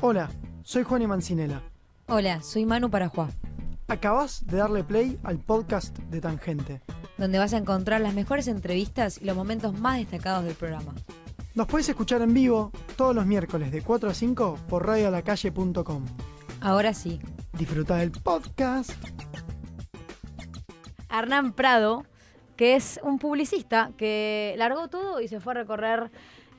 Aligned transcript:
Hola, 0.00 0.30
soy 0.62 0.82
Juan 0.82 1.02
y 1.02 1.06
Mancinela. 1.06 1.62
Hola, 2.08 2.42
soy 2.42 2.66
Manu 2.66 2.90
Parajuá, 2.90 3.30
Acabas 3.88 4.46
de 4.46 4.56
darle 4.58 4.82
play 4.84 5.18
al 5.24 5.38
podcast 5.38 5.96
de 5.98 6.20
Tangente. 6.20 6.80
donde 7.18 7.38
vas 7.38 7.52
a 7.54 7.58
encontrar 7.58 8.00
las 8.00 8.14
mejores 8.14 8.48
entrevistas 8.48 9.20
y 9.20 9.24
los 9.24 9.36
momentos 9.36 9.78
más 9.78 9.98
destacados 9.98 10.44
del 10.44 10.54
programa. 10.54 10.94
Nos 11.54 11.66
puedes 11.68 11.88
escuchar 11.88 12.20
en 12.22 12.34
vivo 12.34 12.72
todos 12.96 13.14
los 13.14 13.24
miércoles 13.26 13.70
de 13.70 13.82
4 13.82 14.10
a 14.10 14.14
5 14.14 14.58
por 14.68 14.86
radiolacalle.com. 14.86 16.04
Ahora 16.60 16.92
sí, 16.94 17.20
Disfruta 17.52 17.96
del 17.96 18.10
podcast. 18.10 18.90
Hernán 21.08 21.52
Prado, 21.52 22.04
que 22.56 22.74
es 22.74 22.98
un 23.04 23.18
publicista 23.20 23.92
que 23.96 24.54
largó 24.58 24.88
todo 24.88 25.20
y 25.20 25.28
se 25.28 25.38
fue 25.40 25.52
a 25.52 25.56
recorrer 25.56 26.10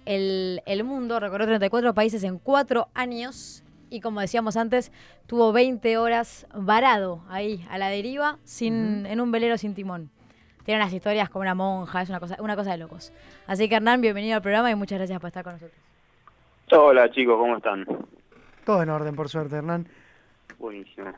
el, 0.05 0.61
el 0.65 0.83
mundo, 0.83 1.19
recorrió 1.19 1.45
34 1.47 1.93
países 1.93 2.23
en 2.23 2.39
4 2.39 2.87
años 2.93 3.65
y 3.89 4.01
como 4.01 4.19
decíamos 4.19 4.57
antes, 4.57 4.91
tuvo 5.27 5.53
20 5.53 5.97
horas 5.97 6.47
varado 6.53 7.21
ahí, 7.29 7.65
a 7.69 7.77
la 7.77 7.89
deriva, 7.89 8.37
sin, 8.43 9.05
en 9.05 9.21
un 9.21 9.31
velero 9.31 9.57
sin 9.57 9.73
timón. 9.73 10.09
Tiene 10.63 10.81
unas 10.81 10.93
historias 10.93 11.29
como 11.29 11.43
una 11.43 11.53
monja, 11.53 12.01
es 12.01 12.09
una 12.09 12.19
cosa, 12.19 12.35
una 12.39 12.55
cosa 12.55 12.71
de 12.71 12.77
locos. 12.77 13.13
Así 13.47 13.69
que 13.69 13.75
Hernán, 13.75 14.01
bienvenido 14.01 14.35
al 14.35 14.41
programa 14.41 14.71
y 14.71 14.75
muchas 14.75 14.97
gracias 14.97 15.19
por 15.19 15.27
estar 15.27 15.43
con 15.43 15.53
nosotros. 15.53 15.79
Hola 16.71 17.09
chicos, 17.11 17.37
¿cómo 17.37 17.57
están? 17.57 17.85
Todo 18.65 18.81
en 18.81 18.89
orden, 18.89 19.15
por 19.15 19.29
suerte, 19.29 19.57
Hernán. 19.57 19.87
Buenísimo. 20.57 21.11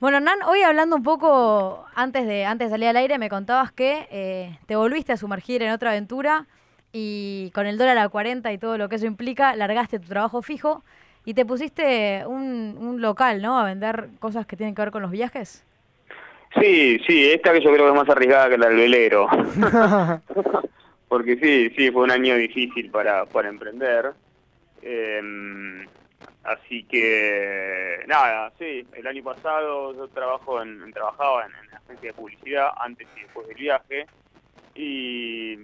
Bueno, 0.00 0.18
Hernán, 0.18 0.42
hoy 0.46 0.62
hablando 0.62 0.96
un 0.96 1.02
poco, 1.02 1.86
antes 1.94 2.26
de, 2.26 2.44
antes 2.44 2.68
de 2.68 2.70
salir 2.72 2.88
al 2.88 2.96
aire, 2.96 3.18
me 3.18 3.30
contabas 3.30 3.70
que 3.70 4.08
eh, 4.10 4.58
te 4.66 4.76
volviste 4.76 5.12
a 5.12 5.16
sumergir 5.16 5.62
en 5.62 5.70
otra 5.70 5.90
aventura 5.90 6.46
y 6.98 7.50
con 7.54 7.66
el 7.66 7.76
dólar 7.76 7.98
a 7.98 8.08
40 8.08 8.50
y 8.52 8.58
todo 8.58 8.78
lo 8.78 8.88
que 8.88 8.96
eso 8.96 9.04
implica, 9.04 9.54
largaste 9.54 9.98
tu 9.98 10.08
trabajo 10.08 10.40
fijo 10.40 10.82
y 11.26 11.34
te 11.34 11.44
pusiste 11.44 12.24
un, 12.26 12.74
un 12.78 13.02
local, 13.02 13.42
¿no? 13.42 13.58
A 13.58 13.64
vender 13.64 14.08
cosas 14.18 14.46
que 14.46 14.56
tienen 14.56 14.74
que 14.74 14.80
ver 14.80 14.90
con 14.90 15.02
los 15.02 15.10
viajes. 15.10 15.62
Sí, 16.58 16.98
sí, 17.06 17.30
esta 17.30 17.52
que 17.52 17.60
yo 17.60 17.70
creo 17.70 17.84
que 17.84 17.90
es 17.92 17.98
más 17.98 18.08
arriesgada 18.08 18.48
que 18.48 18.56
la 18.56 18.68
del 18.68 18.76
velero. 18.78 19.28
Porque 21.08 21.36
sí, 21.36 21.70
sí, 21.76 21.90
fue 21.90 22.04
un 22.04 22.10
año 22.12 22.34
difícil 22.36 22.90
para, 22.90 23.26
para 23.26 23.48
emprender. 23.50 24.12
Eh, 24.80 25.86
así 26.44 26.84
que, 26.84 27.98
nada, 28.06 28.52
sí, 28.58 28.86
el 28.94 29.06
año 29.06 29.22
pasado 29.22 29.94
yo 29.94 30.08
trabajo 30.08 30.62
en, 30.62 30.82
en- 30.82 30.92
trabajaba 30.94 31.44
en, 31.44 31.52
en 31.52 31.74
agencia 31.76 32.08
de 32.08 32.14
publicidad 32.14 32.68
antes 32.78 33.06
y 33.16 33.20
después 33.20 33.46
del 33.48 33.56
viaje. 33.56 34.06
Y 34.74 35.56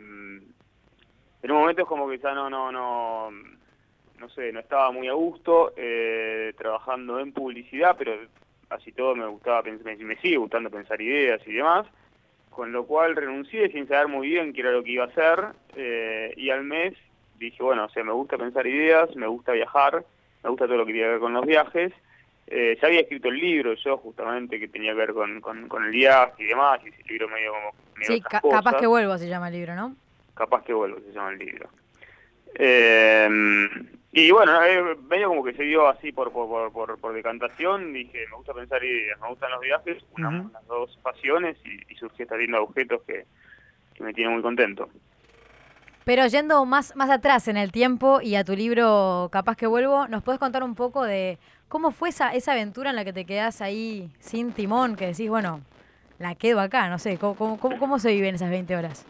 en 1.43 1.51
un 1.51 1.59
momento 1.59 1.83
es 1.83 1.89
como 1.89 2.09
que 2.09 2.19
ya 2.19 2.33
no, 2.35 2.49
no, 2.49 2.71
no, 2.73 3.31
no 4.19 4.29
sé, 4.31 4.53
no 4.53 4.61
estaba 4.61 4.91
muy 4.93 5.09
a 5.09 5.13
gusto 5.15 5.73
eh, 5.77 6.53
trabajando 6.57 7.19
en 7.21 7.33
publicidad, 7.33 7.97
pero 7.99 8.13
así 8.71 8.93
todo 8.93 9.15
me 9.17 9.27
gustaba, 9.27 9.63
me, 9.63 9.97
me 9.97 10.17
sigue 10.17 10.37
gustando 10.37 10.71
pensar 10.71 11.01
ideas 11.01 11.41
y 11.47 11.53
demás, 11.53 11.87
con 12.51 12.71
lo 12.73 12.85
cual 12.87 13.17
renuncié 13.17 13.71
sin 13.71 13.89
saber 13.89 14.09
muy 14.09 14.29
bien 14.29 14.53
qué 14.53 14.61
era 14.61 14.73
lo 14.73 14.83
que 14.83 14.93
iba 14.93 15.05
a 15.05 15.09
hacer, 15.09 15.45
eh, 15.77 16.33
y 16.37 16.51
al 16.51 16.65
mes 16.65 16.95
dije, 17.39 17.63
bueno, 17.63 17.85
o 17.87 17.89
sea, 17.89 18.05
me 18.05 18.13
gusta 18.13 18.39
pensar 18.39 18.67
ideas, 18.67 19.15
me 19.17 19.27
gusta 19.27 19.53
viajar, 19.53 20.05
me 20.45 20.51
gusta 20.51 20.67
todo 20.67 20.77
lo 20.77 20.87
que 20.87 20.93
tiene 20.93 21.07
que 21.09 21.11
ver 21.13 21.21
con 21.21 21.33
los 21.35 21.45
viajes, 21.47 21.93
eh, 22.47 22.77
ya 22.81 22.89
había 22.89 23.01
escrito 23.01 23.29
el 23.29 23.37
libro 23.39 23.73
yo 23.75 23.97
justamente 23.99 24.59
que 24.61 24.69
tenía 24.69 24.93
que 24.93 24.99
ver 24.99 25.13
con, 25.13 25.41
con, 25.41 25.69
con 25.69 25.85
el 25.85 25.91
viaje 25.91 26.43
y 26.45 26.47
demás, 26.47 26.81
y 26.85 26.89
ese 26.89 27.03
libro 27.05 27.29
medio 27.29 27.53
como... 27.53 27.73
medio 27.97 28.07
Sí, 28.15 28.21
ca- 28.21 28.41
capaz 28.41 28.63
cosas. 28.63 28.81
que 28.81 28.87
vuelvo 28.87 29.17
se 29.19 29.29
llama 29.29 29.49
el 29.49 29.55
libro, 29.55 29.75
¿no? 29.75 29.95
Capaz 30.35 30.63
que 30.65 30.73
vuelvo, 30.73 30.99
se 31.01 31.13
llama 31.13 31.31
el 31.33 31.39
libro. 31.39 31.69
Eh, 32.55 33.29
y 34.13 34.31
bueno, 34.31 34.63
eh, 34.63 34.95
medio 35.09 35.29
como 35.29 35.43
que 35.45 35.55
se 35.55 35.63
dio 35.63 35.89
así 35.89 36.13
por, 36.13 36.33
por, 36.33 36.49
por, 36.49 36.73
por, 36.73 36.99
por 36.99 37.15
decantación, 37.15 37.93
dije, 37.93 38.27
me 38.31 38.37
gusta 38.37 38.53
pensar 38.53 38.83
ideas, 38.85 39.19
me 39.21 39.29
gustan 39.29 39.51
los 39.51 39.61
viajes, 39.61 40.03
una, 40.17 40.29
Ujú. 40.29 40.49
unas 40.49 40.67
dos 40.67 40.99
pasiones 41.03 41.57
y, 41.65 41.93
y 41.93 41.97
surgió 41.97 42.25
esta 42.25 42.37
linda 42.37 42.61
objetos 42.61 43.03
que, 43.07 43.25
que 43.95 44.03
me 44.05 44.13
tiene 44.13 44.31
muy 44.33 44.43
contento. 44.43 44.89
Pero 46.05 46.27
yendo 46.27 46.65
más, 46.65 46.95
más 46.97 47.11
atrás 47.11 47.47
en 47.49 47.57
el 47.57 47.71
tiempo 47.73 48.21
y 48.21 48.35
a 48.35 48.43
tu 48.45 48.55
libro 48.57 49.29
Capaz 49.33 49.57
que 49.57 49.67
vuelvo, 49.69 50.09
¿nos 50.09 50.23
puedes 50.25 50.41
contar 50.41 50.63
un 50.65 50.75
poco 50.75 51.05
de 51.05 51.39
cómo 51.69 51.93
fue 51.93 52.09
esa, 52.09 52.35
esa 52.35 52.53
aventura 52.53 52.91
en 52.91 52.97
la 52.97 53.05
que 53.05 53.13
te 53.13 53.25
quedás 53.25 53.63
ahí 53.63 54.11
sin 54.19 54.53
timón, 54.53 54.97
que 54.97 55.07
decís, 55.07 55.29
bueno, 55.31 55.61
la 56.19 56.35
quedo 56.35 56.61
acá, 56.61 56.89
no 56.89 56.99
sé, 56.99 57.19
¿cómo, 57.19 57.37
cómo, 57.37 57.59
cómo- 57.59 57.79
cómo 57.79 57.99
se 57.99 58.13
viven 58.13 58.35
esas 58.35 58.51
20 58.51 58.77
horas? 58.77 59.07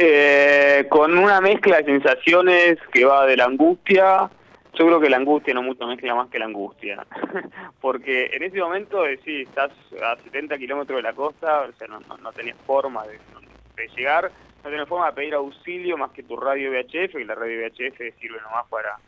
Eh, 0.00 0.86
con 0.88 1.18
una 1.18 1.40
mezcla 1.40 1.78
de 1.78 1.84
sensaciones 1.86 2.78
que 2.92 3.04
va 3.04 3.26
de 3.26 3.36
la 3.36 3.46
angustia, 3.46 4.30
yo 4.74 4.86
creo 4.86 5.00
que 5.00 5.10
la 5.10 5.16
angustia 5.16 5.52
no 5.54 5.62
mucho 5.64 5.88
mezcla 5.88 6.14
más 6.14 6.28
que 6.30 6.38
la 6.38 6.44
angustia, 6.44 7.04
porque 7.80 8.26
en 8.32 8.44
ese 8.44 8.60
momento 8.60 9.04
eh, 9.04 9.18
sí, 9.24 9.42
estás 9.42 9.72
a 10.00 10.14
70 10.22 10.56
kilómetros 10.56 10.98
de 10.98 11.02
la 11.02 11.14
costa, 11.14 11.62
o 11.62 11.72
sea, 11.72 11.88
no, 11.88 11.98
no, 11.98 12.16
no 12.16 12.32
tenés 12.32 12.54
forma 12.64 13.04
de, 13.08 13.18
de 13.74 13.88
llegar, 13.96 14.30
no 14.62 14.70
tenés 14.70 14.86
forma 14.88 15.06
de 15.06 15.14
pedir 15.14 15.34
auxilio 15.34 15.98
más 15.98 16.12
que 16.12 16.22
tu 16.22 16.36
radio 16.36 16.70
VHF, 16.70 17.16
y 17.16 17.24
la 17.24 17.34
radio 17.34 17.66
VHF 17.66 17.98
sirve 18.20 18.40
nomás 18.40 18.66
para, 18.70 18.98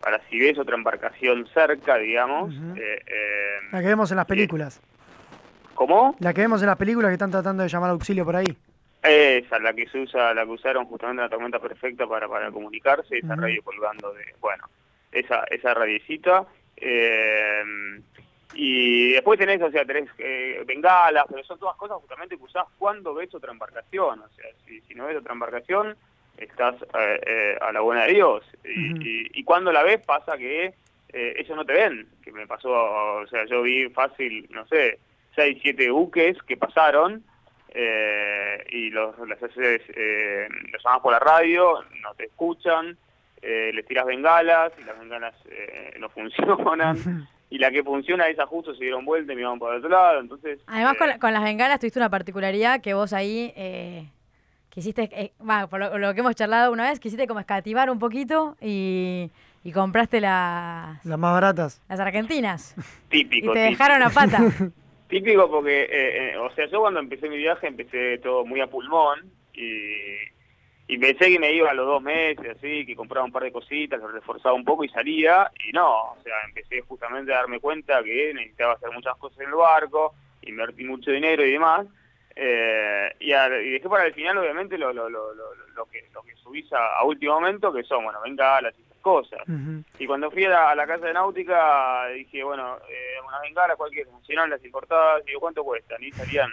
para 0.00 0.20
si 0.28 0.40
ves 0.40 0.58
otra 0.58 0.74
embarcación 0.74 1.46
cerca, 1.54 1.98
digamos. 1.98 2.52
Eh, 2.76 3.00
eh, 3.06 3.68
La 3.70 3.80
que 3.80 3.86
vemos 3.86 4.10
en 4.10 4.16
las 4.16 4.26
películas. 4.26 4.80
¿Cómo? 5.76 6.16
La 6.18 6.34
que 6.34 6.40
vemos 6.40 6.60
en 6.62 6.66
las 6.66 6.76
películas 6.76 7.10
que 7.10 7.14
están 7.14 7.30
tratando 7.30 7.62
de 7.62 7.68
llamar 7.68 7.90
auxilio 7.90 8.24
por 8.24 8.34
ahí. 8.34 8.56
Esa, 9.02 9.58
la 9.58 9.72
que 9.74 9.88
se 9.88 9.98
usa, 9.98 10.32
la 10.32 10.44
que 10.44 10.50
usaron 10.52 10.86
justamente 10.86 11.22
en 11.22 11.26
la 11.26 11.30
tormenta 11.30 11.58
perfecta 11.58 12.06
para, 12.06 12.28
para 12.28 12.50
comunicarse, 12.50 13.18
esa 13.18 13.34
radio 13.34 13.62
colgando 13.62 14.12
de, 14.14 14.24
bueno, 14.40 14.64
esa, 15.10 15.44
esa 15.50 15.74
radiecita. 15.74 16.46
eh, 16.76 17.62
y 18.54 19.12
después 19.12 19.38
tenés, 19.38 19.62
o 19.62 19.70
sea, 19.70 19.84
tenés 19.84 20.10
eh, 20.18 20.62
bengalas, 20.66 21.24
pero 21.28 21.42
son 21.44 21.58
todas 21.58 21.76
cosas 21.76 21.96
justamente 21.98 22.36
que 22.36 22.42
usás 22.44 22.66
cuando 22.78 23.14
ves 23.14 23.34
otra 23.34 23.50
embarcación. 23.50 24.20
O 24.20 24.28
sea, 24.28 24.46
si, 24.66 24.80
si 24.82 24.94
no 24.94 25.06
ves 25.06 25.16
otra 25.16 25.32
embarcación, 25.32 25.96
estás 26.36 26.74
eh, 26.82 27.20
eh, 27.26 27.58
a 27.60 27.72
la 27.72 27.80
buena 27.80 28.04
de 28.04 28.12
Dios. 28.12 28.44
Y, 28.64 28.92
y, 29.08 29.30
y 29.32 29.44
cuando 29.44 29.72
la 29.72 29.82
ves 29.82 30.00
pasa 30.04 30.36
que 30.36 30.74
eh, 31.14 31.34
ellos 31.38 31.56
no 31.56 31.64
te 31.64 31.72
ven, 31.72 32.06
que 32.22 32.30
me 32.30 32.46
pasó, 32.46 32.70
o 32.70 33.26
sea, 33.28 33.46
yo 33.46 33.62
vi 33.62 33.88
fácil, 33.88 34.46
no 34.50 34.66
sé, 34.66 34.98
seis, 35.34 35.58
siete 35.62 35.90
buques 35.90 36.36
que 36.42 36.56
pasaron 36.58 37.24
eh, 37.74 38.64
y 38.70 38.90
los, 38.90 39.18
les 39.28 39.42
haces, 39.42 39.82
eh, 39.96 40.48
los 40.72 40.82
llamas 40.84 41.00
por 41.00 41.12
la 41.12 41.18
radio, 41.18 41.82
no 42.02 42.14
te 42.14 42.24
escuchan, 42.26 42.96
eh, 43.40 43.70
les 43.74 43.86
tiras 43.86 44.06
bengalas 44.06 44.72
y 44.80 44.84
las 44.84 44.98
bengalas 44.98 45.34
eh, 45.50 45.94
no 45.98 46.08
funcionan. 46.10 47.26
Y 47.50 47.58
la 47.58 47.70
que 47.70 47.82
funciona, 47.82 48.28
esa 48.28 48.46
justo 48.46 48.74
se 48.74 48.82
dieron 48.84 49.04
vuelta 49.04 49.32
y 49.32 49.36
me 49.36 49.42
iban 49.42 49.58
por 49.58 49.72
el 49.72 49.78
otro 49.78 49.90
lado, 49.90 50.20
entonces... 50.20 50.58
Además, 50.66 50.94
eh, 50.94 50.98
con, 50.98 51.08
la- 51.08 51.18
con 51.18 51.32
las 51.34 51.42
bengalas 51.42 51.80
tuviste 51.80 51.98
una 51.98 52.08
particularidad 52.08 52.80
que 52.80 52.94
vos 52.94 53.12
ahí 53.12 53.52
eh, 53.56 54.08
quisiste, 54.70 55.10
eh, 55.12 55.32
va, 55.46 55.66
por 55.66 55.78
lo, 55.80 55.98
lo 55.98 56.14
que 56.14 56.20
hemos 56.20 56.34
charlado 56.34 56.72
una 56.72 56.88
vez, 56.88 56.98
quisiste 56.98 57.26
como 57.26 57.40
escativar 57.40 57.90
un 57.90 57.98
poquito 57.98 58.56
y, 58.58 59.30
y 59.64 59.72
compraste 59.72 60.18
las, 60.22 61.04
Las 61.04 61.18
más 61.18 61.32
baratas. 61.34 61.82
las 61.90 62.00
argentinas. 62.00 62.74
Y 63.10 63.24
típico. 63.24 63.52
te 63.52 63.64
típico. 63.66 63.70
dejaron 63.84 64.02
a 64.02 64.08
pata. 64.10 64.38
Típico 65.12 65.50
porque, 65.50 65.82
eh, 65.82 66.32
eh, 66.32 66.36
o 66.38 66.50
sea, 66.54 66.64
yo 66.68 66.80
cuando 66.80 66.98
empecé 66.98 67.28
mi 67.28 67.36
viaje 67.36 67.66
empecé 67.66 68.16
todo 68.16 68.46
muy 68.46 68.62
a 68.62 68.66
pulmón 68.66 69.30
y, 69.52 69.92
y 70.88 70.96
pensé 70.96 71.28
que 71.28 71.38
me 71.38 71.52
iba 71.52 71.70
a 71.70 71.74
los 71.74 71.84
dos 71.84 72.02
meses, 72.02 72.56
así, 72.56 72.86
que 72.86 72.96
compraba 72.96 73.26
un 73.26 73.30
par 73.30 73.42
de 73.42 73.52
cositas, 73.52 74.00
lo 74.00 74.08
reforzaba 74.08 74.54
un 74.54 74.64
poco 74.64 74.84
y 74.84 74.88
salía, 74.88 75.52
y 75.68 75.72
no, 75.72 76.12
o 76.12 76.16
sea, 76.22 76.32
empecé 76.48 76.80
justamente 76.80 77.30
a 77.30 77.40
darme 77.40 77.60
cuenta 77.60 78.02
que 78.02 78.32
necesitaba 78.32 78.72
hacer 78.72 78.90
muchas 78.90 79.14
cosas 79.18 79.40
en 79.40 79.48
el 79.48 79.54
barco, 79.54 80.14
invertí 80.40 80.84
mucho 80.84 81.10
dinero 81.10 81.44
y 81.44 81.52
demás, 81.52 81.86
eh, 82.36 83.14
y, 83.20 83.32
a- 83.32 83.46
y 83.60 83.70
dejé 83.70 83.88
para 83.88 84.04
el 84.06 84.14
final, 84.14 84.38
obviamente, 84.38 84.76
lo, 84.78 84.92
lo, 84.92 85.08
lo, 85.08 85.34
lo, 85.34 85.54
lo 85.74 85.84
que, 85.86 86.04
lo 86.12 86.22
que 86.22 86.34
subís 86.36 86.72
a, 86.72 86.96
a 86.98 87.04
último 87.04 87.34
momento, 87.34 87.72
que 87.72 87.82
son, 87.84 88.04
bueno, 88.04 88.20
bengalas 88.22 88.74
y 88.78 88.82
esas 88.82 88.98
cosas. 88.98 89.40
Ujú. 89.48 89.82
Y 89.98 90.06
cuando 90.06 90.30
fui 90.30 90.44
a 90.44 90.50
la, 90.50 90.70
a 90.70 90.74
la 90.74 90.86
casa 90.86 91.06
de 91.06 91.12
náutica, 91.14 92.06
dije, 92.08 92.42
bueno, 92.44 92.78
eh, 92.88 93.14
unas 93.26 93.40
bengalas, 93.42 93.76
cualquier 93.76 94.06
nacional, 94.08 94.50
las 94.50 94.64
importadas, 94.64 95.24
digo, 95.24 95.40
¿cuánto 95.40 95.62
cuestan? 95.64 96.02
Y 96.02 96.10
salían, 96.12 96.50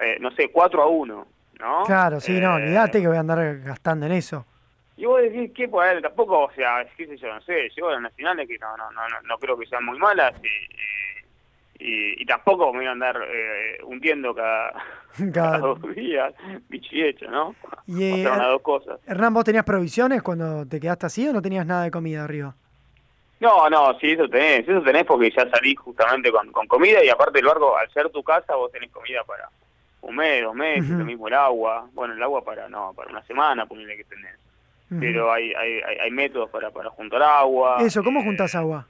eh, 0.00 0.16
no 0.20 0.30
sé, 0.32 0.50
4 0.50 0.82
a 0.82 0.86
1, 0.86 1.26
¿no? 1.58 1.82
Claro, 1.86 2.20
sí, 2.20 2.40
no, 2.40 2.58
Eh, 2.58 2.62
olvídate 2.64 3.00
que 3.00 3.08
voy 3.08 3.16
a 3.16 3.20
andar 3.20 3.58
gastando 3.60 4.06
en 4.06 4.12
eso. 4.12 4.44
Y 4.96 5.06
vos 5.06 5.22
decís, 5.22 5.50
¿qué? 5.56 5.66
Pues 5.66 6.02
tampoco, 6.02 6.40
o 6.44 6.52
sea, 6.52 6.84
qué 6.96 7.06
sé 7.06 7.16
yo, 7.16 7.32
no 7.32 7.40
sé, 7.40 7.70
llevo 7.74 7.88
a 7.88 7.92
las 7.92 8.02
nacionales 8.02 8.46
que 8.46 8.58
no, 8.58 8.76
no, 8.76 8.90
no, 8.92 9.08
no, 9.08 9.22
no 9.22 9.38
creo 9.38 9.56
que 9.58 9.64
sean 9.66 9.84
muy 9.84 9.98
malas 9.98 10.34
y, 10.42 10.46
y, 11.80 12.22
y 12.22 12.26
tampoco 12.26 12.72
me 12.72 12.80
voy 12.80 12.86
a 12.86 12.92
andar 12.92 13.16
eh, 13.26 13.78
hundiendo 13.84 14.34
cada, 14.34 14.72
dos 15.58 15.80
días, 15.94 16.34
hecho, 16.70 17.30
¿no? 17.30 17.54
Y, 17.86 18.04
eh, 18.04 18.22
Pasaron 18.22 18.38
las 18.38 18.48
dos 18.48 18.62
cosas. 18.62 19.00
Hernán, 19.06 19.34
¿vos 19.34 19.44
tenías 19.44 19.64
provisiones 19.64 20.22
cuando 20.22 20.66
te 20.66 20.78
quedaste 20.78 21.06
así 21.06 21.28
o 21.28 21.32
no 21.32 21.42
tenías 21.42 21.66
nada 21.66 21.84
de 21.84 21.90
comida 21.90 22.24
arriba? 22.24 22.54
No, 23.40 23.70
no, 23.70 23.98
sí, 23.98 24.10
eso 24.10 24.28
tenés, 24.28 24.68
eso 24.68 24.82
tenés 24.82 25.04
porque 25.04 25.30
ya 25.30 25.48
salís 25.48 25.78
justamente 25.78 26.30
con, 26.30 26.52
con 26.52 26.66
comida 26.66 27.02
y 27.02 27.08
aparte 27.08 27.38
el 27.38 27.46
barco, 27.46 27.76
al 27.76 27.90
ser 27.90 28.10
tu 28.10 28.22
casa, 28.22 28.54
vos 28.54 28.70
tenés 28.70 28.90
comida 28.90 29.24
para 29.24 29.48
un 30.02 30.16
mes, 30.16 30.42
dos 30.42 30.54
meses, 30.54 30.90
Ujú. 30.90 30.98
lo 30.98 31.04
mismo 31.06 31.28
el 31.28 31.34
agua, 31.34 31.88
bueno, 31.94 32.12
el 32.14 32.22
agua 32.22 32.44
para, 32.44 32.68
no, 32.68 32.92
para 32.94 33.10
una 33.10 33.22
semana, 33.22 33.64
ponele 33.66 33.96
que 33.96 34.04
tenés. 34.04 34.36
Pero 34.98 35.32
hay, 35.32 35.52
hay, 35.54 35.80
hay, 36.00 36.10
métodos 36.10 36.50
para, 36.50 36.72
para 36.72 36.90
juntar 36.90 37.22
agua. 37.22 37.76
Eso, 37.78 38.02
¿cómo 38.02 38.20
eh, 38.20 38.24
juntás 38.24 38.56
agua? 38.56 38.88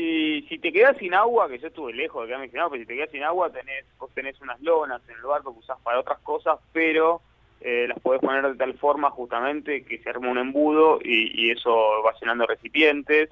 Y 0.00 0.42
si 0.48 0.58
te 0.58 0.72
quedas 0.72 0.96
sin 0.98 1.12
agua, 1.12 1.48
que 1.48 1.58
yo 1.58 1.66
estuve 1.68 1.92
lejos 1.92 2.22
de 2.22 2.28
quedarme 2.28 2.48
sin 2.48 2.58
agua, 2.60 2.70
pero 2.70 2.82
si 2.82 2.86
te 2.86 2.94
quedas 2.94 3.10
sin 3.10 3.24
agua, 3.24 3.50
tenés, 3.50 3.84
vos 3.98 4.10
tenés 4.14 4.40
unas 4.40 4.60
lonas 4.60 5.02
en 5.08 5.16
el 5.16 5.22
barco 5.22 5.52
que 5.52 5.58
usás 5.58 5.78
para 5.82 5.98
otras 5.98 6.18
cosas, 6.20 6.58
pero 6.72 7.20
eh, 7.60 7.86
las 7.88 7.98
podés 7.98 8.20
poner 8.20 8.46
de 8.46 8.54
tal 8.56 8.74
forma 8.74 9.10
justamente 9.10 9.82
que 9.84 9.98
se 9.98 10.08
arma 10.10 10.30
un 10.30 10.38
embudo 10.38 11.00
y, 11.02 11.46
y 11.46 11.50
eso 11.50 11.74
va 12.06 12.12
llenando 12.20 12.46
recipientes. 12.46 13.28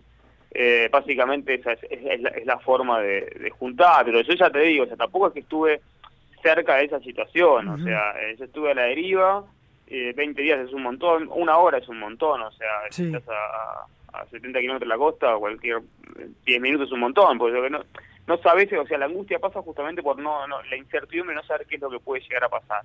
Eh, 0.50 0.88
básicamente 0.90 1.54
esa 1.54 1.72
es, 1.72 1.82
es- 1.84 2.04
es 2.04 2.20
la, 2.20 2.30
es 2.30 2.46
la 2.46 2.58
forma 2.58 3.00
de, 3.00 3.20
de 3.38 3.50
juntar, 3.50 4.04
pero 4.04 4.20
yo 4.22 4.32
ya 4.34 4.50
te 4.50 4.60
digo, 4.60 4.84
o 4.84 4.86
sea, 4.88 4.96
tampoco 4.96 5.28
es 5.28 5.34
que 5.34 5.40
estuve 5.40 5.80
cerca 6.42 6.76
de 6.76 6.84
esa 6.86 6.98
situación, 7.00 7.68
o 7.68 7.78
sea, 7.78 8.12
eh, 8.22 8.36
yo 8.38 8.44
estuve 8.46 8.70
a 8.70 8.74
la 8.74 8.82
deriva, 8.84 9.44
eh, 9.86 10.12
20 10.16 10.40
días 10.42 10.60
es 10.60 10.72
un 10.72 10.82
montón, 10.82 11.28
una 11.32 11.58
hora 11.58 11.78
es 11.78 11.88
un 11.88 11.98
montón, 11.98 12.40
o 12.42 12.50
sea, 12.52 12.68
Sí. 12.90 13.04
estás 13.06 13.28
a, 13.28 13.84
a 14.05 14.05
70 14.30 14.60
kilómetros 14.60 14.88
de 14.88 14.94
la 14.94 14.98
costa, 14.98 15.36
cualquier 15.36 15.78
eh, 16.18 16.28
10 16.44 16.60
minutos 16.60 16.88
es 16.88 16.92
un 16.92 17.00
montón, 17.00 17.38
porque 17.38 17.70
no, 17.70 17.80
no 18.26 18.38
sabes, 18.38 18.72
o 18.72 18.86
sea, 18.86 18.98
la 18.98 19.06
angustia 19.06 19.38
pasa 19.38 19.62
justamente 19.62 20.02
por 20.02 20.18
no, 20.18 20.46
no 20.46 20.62
la 20.62 20.76
incertidumbre 20.76 21.34
no 21.34 21.42
saber 21.44 21.66
qué 21.66 21.76
es 21.76 21.80
lo 21.80 21.90
que 21.90 22.00
puede 22.00 22.22
llegar 22.22 22.44
a 22.44 22.48
pasar. 22.48 22.84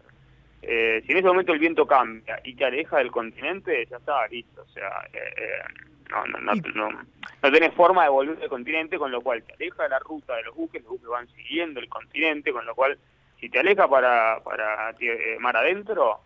Eh, 0.62 1.02
si 1.06 1.12
en 1.12 1.18
ese 1.18 1.28
momento 1.28 1.54
el 1.54 1.60
viento 1.60 1.88
cambia 1.88 2.40
y 2.44 2.56
te 2.56 2.66
aleja 2.66 2.98
del 2.98 3.12
continente, 3.12 3.86
ya 3.90 3.98
está, 3.98 4.28
listo, 4.28 4.62
o 4.62 4.72
sea, 4.72 4.90
eh, 5.12 5.34
eh, 5.38 5.84
no, 6.12 6.26
no, 6.28 6.40
no, 6.40 6.54
no, 6.76 6.90
no 7.42 7.52
tenés 7.52 7.74
forma 7.74 8.04
de 8.04 8.10
volver 8.10 8.38
al 8.44 8.50
continente, 8.50 9.00
con 9.00 9.12
lo 9.12 9.22
cual 9.22 9.44
te 9.44 9.54
aleja 9.54 9.84
de 9.84 9.90
la 9.90 10.00
ruta 10.00 10.36
de 10.36 10.44
los 10.44 10.56
buques, 10.56 10.84
los 10.84 10.92
buques 10.92 11.08
van 11.08 11.28
siguiendo 11.30 11.80
el 11.80 11.90
continente, 11.90 12.52
con 12.52 12.66
lo 12.66 12.76
cual 12.76 13.00
si 13.40 13.50
te 13.50 13.60
aleja 13.60 13.88
para, 13.88 14.40
para 14.44 14.92
eh, 15.00 15.38
mar 15.40 15.58
adentro, 15.58 16.20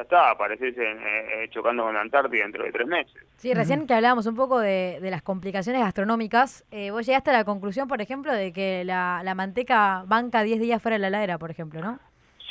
ya 0.00 0.02
está, 0.02 0.30
apareces 0.30 0.76
en, 0.78 0.98
eh, 0.98 1.44
eh, 1.44 1.48
chocando 1.50 1.84
con 1.84 1.94
la 1.94 2.00
Antártida 2.00 2.42
dentro 2.42 2.64
de 2.64 2.72
tres 2.72 2.86
meses. 2.86 3.22
Sí, 3.36 3.52
recién 3.52 3.86
que 3.86 3.94
hablábamos 3.94 4.26
un 4.26 4.34
poco 4.34 4.58
de, 4.58 4.98
de 5.00 5.10
las 5.10 5.22
complicaciones 5.22 5.82
gastronómicas, 5.82 6.64
eh, 6.70 6.90
vos 6.90 7.04
llegaste 7.06 7.30
a 7.30 7.34
la 7.34 7.44
conclusión, 7.44 7.86
por 7.88 8.00
ejemplo, 8.00 8.32
de 8.32 8.52
que 8.52 8.84
la, 8.84 9.20
la 9.24 9.34
manteca 9.34 10.04
banca 10.06 10.42
10 10.42 10.60
días 10.60 10.82
fuera 10.82 10.94
de 10.94 11.00
la 11.00 11.08
heladera, 11.08 11.38
por 11.38 11.50
ejemplo, 11.50 11.80
¿no? 11.80 11.98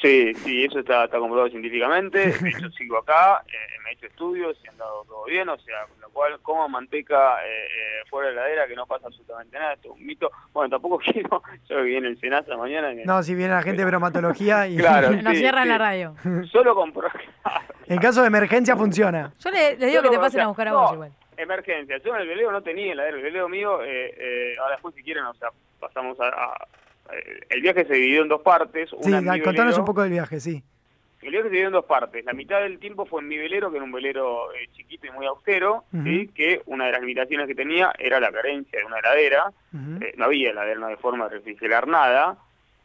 Sí, 0.01 0.33
sí, 0.35 0.63
eso 0.63 0.79
está, 0.79 1.03
está 1.05 1.19
comprobado 1.19 1.49
científicamente. 1.49 2.19
De 2.31 2.49
hecho, 2.49 2.69
sigo 2.77 2.97
acá, 2.99 3.43
eh, 3.47 3.51
me 3.83 3.89
he 3.89 3.93
hecho 3.93 4.05
estudios 4.05 4.57
y 4.63 4.67
han 4.69 4.77
dado 4.77 5.03
todo 5.03 5.25
bien. 5.25 5.49
O 5.49 5.57
sea, 5.59 5.85
con 5.87 5.99
lo 5.99 6.09
cual, 6.11 6.39
como 6.41 6.69
manteca 6.69 7.45
eh, 7.45 7.65
eh, 7.65 8.03
fuera 8.09 8.29
de 8.29 8.35
la 8.35 8.41
heladera, 8.43 8.67
que 8.67 8.75
no 8.75 8.85
pasa 8.85 9.07
absolutamente 9.07 9.57
nada, 9.59 9.73
esto 9.73 9.89
es 9.93 9.99
un 9.99 10.05
mito. 10.05 10.31
Bueno, 10.53 10.69
tampoco 10.69 10.97
quiero, 11.03 11.41
yo 11.67 11.75
que 11.77 11.81
viene 11.83 12.07
el 12.07 12.19
Senasa 12.19 12.55
mañana. 12.55 12.93
que- 12.95 13.03
No, 13.05 13.21
si 13.23 13.35
viene 13.35 13.53
la 13.53 13.61
gente 13.61 13.81
de 13.81 13.85
bromatología 13.89 14.67
y 14.67 14.77
Claro. 14.79 15.11
Nos 15.11 15.33
sí, 15.33 15.39
cierran 15.39 15.63
sí. 15.63 15.69
la 15.69 15.77
radio. 15.77 16.15
Solo 16.51 16.73
compro. 16.75 17.09
en 17.87 17.97
caso 17.99 18.21
de 18.21 18.27
emergencia 18.27 18.77
funciona. 18.77 19.33
Yo 19.39 19.51
le, 19.51 19.75
le 19.77 19.85
digo 19.87 20.01
que 20.01 20.09
te 20.09 20.19
pasen 20.19 20.41
a 20.41 20.47
buscar 20.47 20.69
a 20.69 20.71
no, 20.71 20.81
vos 20.81 20.93
igual. 20.93 21.11
Emergencia. 21.35 21.97
Yo 21.97 22.15
en 22.15 22.21
el 22.21 22.27
veleo 22.27 22.51
no 22.51 22.61
tenía 22.61 22.93
heladera. 22.93 23.17
El 23.17 23.23
veleo 23.23 23.49
mío, 23.49 23.83
eh, 23.83 24.13
eh, 24.17 24.53
ahora 24.59 24.75
después 24.75 24.95
si 24.95 25.03
quieren, 25.03 25.25
o 25.25 25.33
sea, 25.33 25.49
pasamos 25.79 26.17
a... 26.21 26.27
a- 26.27 26.67
el 27.49 27.61
viaje 27.61 27.85
se 27.85 27.93
dividió 27.93 28.21
en 28.21 28.27
dos 28.27 28.41
partes. 28.41 28.89
Sí, 28.89 29.11
una 29.11 29.21
contanos 29.41 29.55
velero, 29.55 29.79
un 29.79 29.85
poco 29.85 30.01
del 30.01 30.11
viaje, 30.11 30.39
sí. 30.39 30.63
El 31.21 31.31
viaje 31.31 31.43
se 31.43 31.49
dividió 31.49 31.67
en 31.67 31.73
dos 31.73 31.85
partes. 31.85 32.23
La 32.25 32.33
mitad 32.33 32.61
del 32.61 32.79
tiempo 32.79 33.05
fue 33.05 33.21
en 33.21 33.27
mi 33.27 33.37
velero, 33.37 33.69
que 33.69 33.77
era 33.77 33.83
un 33.83 33.91
velero 33.91 34.53
eh, 34.53 34.69
chiquito 34.73 35.07
y 35.07 35.11
muy 35.11 35.25
austero. 35.25 35.83
¿sí? 36.03 36.29
que 36.33 36.61
una 36.65 36.85
de 36.85 36.91
las 36.93 37.01
limitaciones 37.01 37.47
que 37.47 37.55
tenía 37.55 37.91
era 37.97 38.19
la 38.19 38.31
carencia 38.31 38.79
de 38.79 38.85
una 38.85 38.99
heladera. 38.99 39.51
Eh, 40.01 40.13
no 40.17 40.25
había 40.25 40.51
heladera, 40.51 40.79
no 40.79 40.85
había 40.85 40.97
forma 40.97 41.27
de 41.27 41.35
refrigerar 41.35 41.87
nada. 41.87 42.37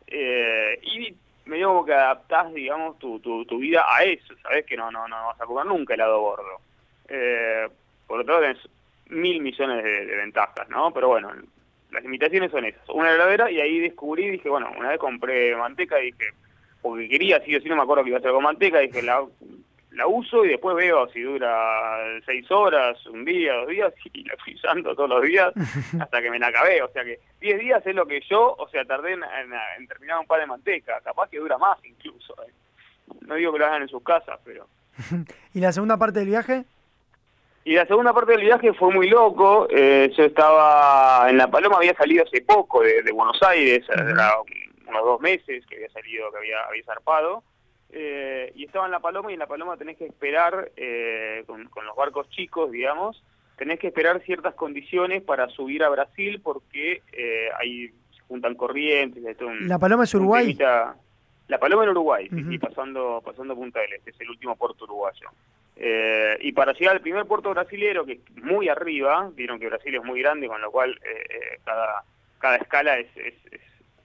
Eh, 0.07 0.81
y 0.83 1.15
medio 1.47 1.69
como 1.69 1.85
que 1.85 1.95
adaptás, 1.95 2.53
digamos, 2.53 2.99
tu, 2.99 3.21
tu, 3.21 3.45
tu 3.45 3.59
vida 3.59 3.85
a 3.89 4.03
eso. 4.05 4.35
Sabés 4.43 4.65
que 4.67 4.77
no, 4.77 4.91
no, 4.91 5.07
no 5.07 5.27
vas 5.27 5.41
a 5.41 5.45
comer 5.45 5.67
nunca 5.67 5.95
helado 5.95 6.21
gordo. 6.21 6.61
Eh, 7.09 7.69
por 8.07 8.21
otro 8.21 8.41
lado, 8.41 8.47
tenés 8.47 8.69
mil 9.09 9.41
millones 9.41 9.85
de, 9.85 10.07
de 10.07 10.17
ventajas, 10.17 10.69
¿no? 10.69 10.93
Pero 10.93 11.09
bueno, 11.09 11.31
las 11.95 12.03
limitaciones 12.03 12.51
son 12.51 12.65
esas. 12.67 12.87
Una 12.91 13.11
heladera 13.13 13.51
y 13.51 13.61
ahí 13.61 13.79
descubrí, 13.81 14.29
dije, 14.31 14.49
bueno, 14.49 14.71
una 14.77 14.91
vez 14.91 14.99
compré 14.99 15.57
manteca 15.57 16.01
y 16.01 16.07
dije, 16.13 16.27
porque 16.83 17.09
quería, 17.09 17.41
sí 17.45 17.57
o 17.57 17.61
sí, 17.61 17.69
no 17.69 17.77
me 17.77 17.83
acuerdo 17.83 18.05
que 18.05 18.11
iba 18.11 18.19
a 18.19 18.21
hacer 18.21 18.33
con 18.33 18.43
manteca, 18.45 18.81
dije, 18.81 19.01
la, 19.03 19.25
la 19.93 20.07
uso 20.07 20.45
y 20.45 20.49
después 20.49 20.77
veo 20.77 21.09
si 21.09 21.23
dura 21.23 21.99
seis 22.27 22.51
horas, 22.51 23.07
un 23.07 23.25
día, 23.25 23.55
dos 23.55 23.69
días, 23.69 23.93
y 24.13 24.25
la 24.25 24.37
fui 24.45 24.55
usando 24.55 24.95
todos 24.95 25.09
los 25.09 25.23
días 25.23 25.53
hasta 26.01 26.21
que 26.21 26.31
me 26.31 26.39
la 26.39 26.49
acabé. 26.49 26.83
O 26.83 26.89
sea 26.89 27.05
que 27.05 27.21
diez 27.41 27.59
días 27.59 27.87
es 27.87 27.95
lo 27.95 28.05
que 28.07 28.21
yo, 28.29 28.55
o 28.59 28.69
sea, 28.69 28.85
tardé 28.85 29.13
en, 29.13 29.23
en- 29.23 29.53
en 29.79 29.87
terminar 29.87 30.19
un 30.19 30.27
par 30.27 30.41
de 30.41 30.47
manteca. 30.47 31.01
Capaz 31.03 31.31
que 31.31 31.39
dura 31.39 31.57
más 31.59 31.79
incluso. 31.85 32.35
eh. 32.47 32.51
No 33.21 33.35
digo 33.37 33.53
que 33.53 33.59
lo 33.61 33.67
hagan 33.67 33.83
en 33.83 33.89
sus 33.89 34.03
casas, 34.03 34.39
pero... 34.45 34.67
¿Y 35.55 35.61
la 35.61 35.73
segunda 35.73 35.97
parte 35.97 36.19
del 36.21 36.29
viaje? 36.29 36.65
Y 37.65 37.75
la 37.75 37.87
segunda 37.87 38.13
parte 38.13 38.33
del 38.33 38.43
viaje 38.43 38.73
fue 38.75 38.93
muy 38.93 39.09
loco. 39.09 39.67
Eh, 39.71 40.13
yo 40.17 40.25
estaba 40.25 41.29
en 41.31 41.39
La 41.39 41.51
Paloma, 41.51 41.77
había 41.79 41.95
salido 41.95 42.25
hace 42.25 42.43
poco 42.43 42.83
de, 42.83 43.03
de 43.03 43.13
Buenos 43.13 43.43
Aires, 43.43 43.85
era 43.89 44.33
unos 44.87 45.03
dos 45.05 45.21
meses 45.21 45.65
que 45.67 45.77
había 45.77 45.89
salido, 45.91 46.31
que 46.31 46.39
había, 46.39 46.61
había 46.69 46.85
zarpado. 46.85 47.43
Eh, 47.91 48.53
y 48.55 48.65
estaba 48.67 48.85
en 48.87 48.93
La 48.93 49.01
Paloma 49.01 49.31
y 49.31 49.35
en 49.35 49.39
La 49.41 49.47
Paloma 49.47 49.77
tenés 49.77 49.97
que 49.97 50.05
esperar, 50.07 50.73
eh, 50.77 51.43
con, 51.47 51.65
con 51.69 51.87
los 51.87 51.97
barcos 51.97 52.29
chicos, 52.31 52.71
digamos, 52.71 53.23
tenés 53.57 53.79
que 53.79 53.87
esperar 53.87 54.21
ciertas 54.25 54.55
condiciones 54.55 55.23
para 55.23 55.49
subir 55.49 55.85
a 55.85 55.89
Brasil 55.89 56.41
porque 56.43 57.03
eh, 57.13 57.49
ahí 57.59 57.89
se 58.15 58.21
juntan 58.29 58.57
corrientes. 58.57 59.23
un- 59.41 59.69
La 59.69 59.79
Paloma 59.79 60.05
es 60.05 60.15
Uruguay. 60.15 60.45
temita- 60.55 60.97
La 61.49 61.59
Paloma 61.59 61.85
en 61.85 61.91
Uruguay, 61.91 62.29
sí, 62.29 62.41
Ujú. 62.43 62.51
sí, 62.51 62.59
pasando, 62.59 63.23
pasando 63.25 63.55
Punta 63.55 63.81
del 63.81 63.93
Este, 63.95 64.11
es 64.11 64.21
el 64.21 64.29
último 64.31 64.57
puerto 64.57 64.85
uruguayo. 64.85 65.29
Eh, 65.77 66.37
y 66.41 66.53
para 66.53 66.73
llegar 66.73 66.95
al 66.97 67.01
primer 67.03 67.27
puerto 67.27 67.51
brasilero, 67.51 68.05
que 68.05 68.13
es 68.13 68.43
muy 68.43 68.69
arriba, 68.69 69.31
vieron 69.35 69.59
que 69.59 69.67
Brasil 69.69 69.95
es 69.95 70.05
muy 70.05 70.21
grande, 70.23 70.47
con 70.49 70.61
lo 70.61 70.71
cual 70.71 70.93
eh, 71.05 71.25
eh, 71.31 71.59
cada, 71.65 72.05
cada 72.39 72.57
escala 72.57 72.99
es, 72.99 73.09
es, 73.17 73.35
es- 73.53 73.61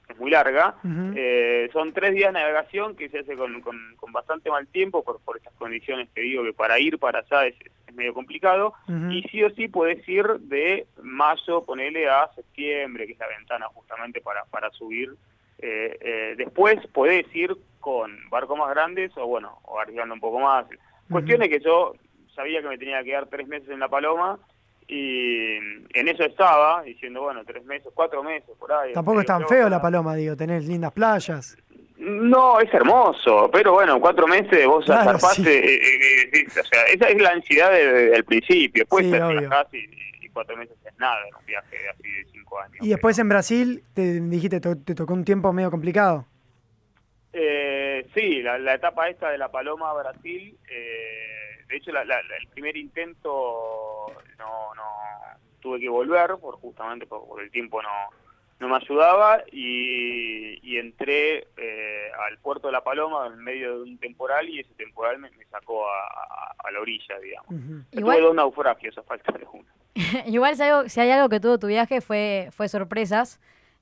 es 0.10 0.18
muy 0.18 0.32
larga. 0.32 0.74
Eh, 1.16 1.70
son 1.72 1.94
tres 1.94 2.16
días 2.16 2.34
de 2.34 2.40
navegación 2.40 2.96
que 2.96 3.10
se 3.10 3.20
hace 3.20 3.36
con, 3.38 3.62
con, 3.62 3.78
con 3.98 4.12
bastante 4.12 4.50
mal 4.50 4.66
tiempo 4.68 5.04
por, 5.04 5.22
por 5.22 5.38
estas 5.38 5.54
condiciones 5.54 6.10
que 6.16 6.22
digo 6.22 6.44
que 6.44 6.52
para 6.52 6.80
ir 6.80 6.98
para 6.98 7.20
allá 7.20 7.46
es, 7.46 7.54
es 7.88 7.94
medio 7.94 8.16
complicado. 8.16 8.74
Y 9.12 9.22
sí 9.30 9.44
o 9.44 9.52
sí 9.52 9.68
puedes 9.68 10.08
ir 10.10 10.26
de 10.40 10.88
mayo, 11.04 11.64
ponele 11.64 12.10
a 12.10 12.28
septiembre, 12.34 13.06
que 13.06 13.14
es 13.14 13.20
la 13.20 13.28
ventana 13.28 13.68
justamente 13.68 14.20
para, 14.20 14.46
para 14.46 14.72
subir. 14.72 15.14
Eh, 15.60 15.96
eh, 16.02 16.34
después 16.38 16.80
podés 16.88 17.28
ir 17.36 17.56
con 17.80 18.18
barcos 18.32 18.58
más 18.58 18.72
grandes 18.72 19.16
o 19.16 19.28
bueno, 19.28 19.60
o 19.66 19.80
arriesgando 19.80 20.16
un 20.16 20.20
poco 20.22 20.40
más. 20.40 20.66
Cuestión 21.12 21.42
es 21.44 21.50
que 21.50 21.60
yo 21.60 21.94
sabía 22.36 22.62
que 22.62 22.68
me 22.68 22.78
tenía 22.78 23.00
que 23.00 23.06
quedar 23.06 23.28
tres 23.28 23.48
meses 23.48 23.70
en 23.70 23.80
La 23.80 23.88
Paloma 23.90 24.40
y 24.88 25.56
en 25.94 26.08
eso 26.08 26.24
estaba, 26.24 26.82
diciendo, 26.84 27.22
bueno, 27.22 27.42
tres 27.46 27.64
meses, 27.66 27.92
cuatro 27.94 28.24
meses, 28.24 28.50
por 28.58 28.72
ahí. 28.72 28.94
Tampoco 28.94 29.20
es 29.22 29.26
tan 29.28 29.48
feo 29.48 29.70
La 29.70 29.82
Paloma, 29.82 30.16
digo, 30.16 30.36
tenés 30.36 30.66
lindas 30.68 30.92
playas. 30.94 31.58
no, 31.98 32.60
es 32.60 32.74
hermoso, 32.74 33.50
pero 33.52 33.74
bueno, 33.74 34.00
cuatro 34.00 34.26
meses 34.28 34.66
vos 34.66 34.86
Claro, 34.86 35.04
zarpaste, 35.12 35.44
sí. 35.44 35.50
eh, 35.50 35.76
eh, 35.76 36.30
eh, 36.34 36.46
o 36.48 36.64
sea, 36.66 36.84
esa 36.86 37.10
es 37.10 37.22
la 37.22 37.30
ansiedad 37.32 37.72
de- 37.72 37.92
de- 37.92 38.10
del 38.12 38.24
principio, 38.24 38.84
después 38.84 39.06
Sí, 39.06 39.12
te 39.12 39.78
y, 39.78 40.26
y 40.26 40.30
cuatro 40.30 40.56
meses 40.56 40.78
es 40.86 40.98
nada 40.98 41.18
en 41.28 41.36
un 41.36 41.46
viaje 41.46 41.76
así 41.94 42.04
de 42.10 42.26
cinco 42.32 42.60
años. 42.60 42.78
Y 42.80 42.88
después 42.90 43.18
pero- 43.18 43.24
en 43.26 43.30
Brasil, 43.30 43.84
te 43.94 44.22
dijiste, 44.22 44.62
to- 44.62 44.78
te 44.78 44.96
tocó 44.96 45.14
un 45.14 45.26
tiempo 45.26 45.52
medio 45.54 45.70
complicado. 45.70 46.26
Eh, 47.34 48.08
sí, 48.16 48.42
la, 48.42 48.58
la 48.58 48.74
etapa 48.76 49.08
esta 49.10 49.30
de 49.30 49.38
la 49.38 49.50
Paloma 49.52 49.92
a 49.92 49.94
Brasil, 49.94 50.58
eh, 50.70 51.64
de 51.68 51.76
hecho 51.78 51.92
la- 51.92 52.04
la- 52.06 52.22
la- 52.24 52.38
el 52.38 52.48
primer 52.48 52.76
intento 52.76 54.08
no, 54.38 54.74
no 54.76 54.84
tuve 55.62 55.80
que 55.80 55.90
volver, 55.90 56.38
por 56.42 56.56
justamente 56.56 57.06
por, 57.06 57.28
por 57.28 57.42
el 57.44 57.52
tiempo 57.52 57.82
no, 57.84 57.90
no 58.60 58.68
me 58.68 58.78
ayudaba 58.78 59.44
y, 59.52 60.60
y 60.64 60.78
entré 60.78 61.48
eh, 61.58 62.10
al 62.28 62.38
puerto 62.40 62.68
de 62.68 62.74
la 62.74 62.84
Paloma 62.84 63.28
en 63.28 63.38
medio 63.44 63.76
de 63.78 63.84
un 63.92 63.98
temporal 64.00 64.50
y 64.50 64.62
ese 64.62 64.74
temporal 64.74 65.20
me, 65.20 65.30
me 65.32 65.46
sacó 65.46 65.88
a, 65.88 66.00
a- 66.08 66.56
a 66.68 66.72
la 66.72 66.80
orilla, 66.80 67.20
digamos. 67.20 67.52
Ujú. 67.52 67.84
Igual- 67.92 68.18
Tuve 68.18 68.26
dos 68.26 68.36
naufragios 68.36 68.98
a 68.98 69.04
falta 69.04 69.32
de 69.38 69.46
uno. 69.54 69.66
Igual 70.26 70.56
si, 70.56 70.64
algo- 70.64 70.90
si 70.90 71.00
hay 71.00 71.12
algo 71.12 71.30
que 71.30 71.40
tuvo 71.40 71.60
tu 71.60 71.68
viaje 71.68 72.02
fue, 72.02 72.50
fue 72.52 72.68
sorpresas. 72.68 73.40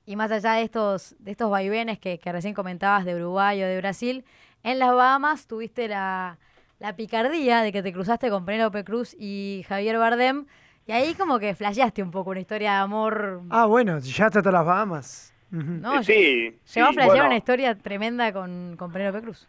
Y 0.08 0.16
más 0.16 0.32
allá 0.32 0.52
de 0.54 0.62
estos, 0.62 1.14
de 1.18 1.32
estos 1.32 1.50
vaivenes 1.50 1.98
que, 1.98 2.18
que 2.18 2.32
recién 2.32 2.54
comentabas 2.54 3.04
de 3.04 3.14
Uruguay 3.14 3.62
o 3.62 3.66
de 3.66 3.76
Brasil, 3.76 4.24
en 4.62 4.78
las 4.78 4.94
Bahamas 4.94 5.46
tuviste 5.46 5.86
la, 5.86 6.38
la 6.78 6.96
picardía 6.96 7.60
de 7.60 7.72
que 7.72 7.82
te 7.82 7.92
cruzaste 7.92 8.30
con 8.30 8.46
Penélope 8.46 8.84
Cruz 8.84 9.14
y 9.18 9.66
Javier 9.68 9.98
Bardem. 9.98 10.46
Y 10.86 10.92
ahí 10.92 11.12
como 11.12 11.38
que 11.38 11.54
flasheaste 11.54 12.02
un 12.02 12.10
poco 12.10 12.30
una 12.30 12.40
historia 12.40 12.70
de 12.70 12.78
amor. 12.78 13.42
Ah, 13.50 13.66
bueno, 13.66 13.98
ya 13.98 14.28
hasta 14.28 14.50
las 14.50 14.64
Bahamas. 14.64 15.34
¿no? 15.50 16.02
Sí, 16.02 16.58
Llegó 16.74 16.86
a 16.86 16.88
sí, 16.88 16.94
flashear 16.94 17.06
bueno. 17.06 17.26
una 17.26 17.36
historia 17.36 17.74
tremenda 17.74 18.32
con, 18.32 18.76
con 18.78 18.90
Penélope 18.90 19.20
Cruz. 19.20 19.46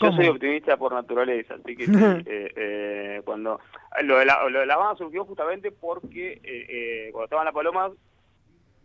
Yo 0.00 0.12
soy 0.12 0.28
optimista 0.28 0.78
por 0.78 0.94
naturaleza, 0.94 1.56
así 1.62 1.76
que 1.76 1.84
sí, 1.84 1.92
eh, 1.92 2.52
eh, 2.56 3.22
cuando 3.26 3.60
lo 4.02 4.16
de, 4.16 4.24
la, 4.24 4.48
lo 4.48 4.60
de 4.60 4.64
la 4.66 4.74
Habana 4.76 4.96
surgió 4.96 5.26
justamente 5.26 5.70
porque 5.70 6.40
eh, 6.42 6.42
eh, 6.42 7.08
cuando 7.12 7.24
estaba 7.24 7.42
en 7.42 7.46
La 7.46 7.52
Paloma 7.52 7.90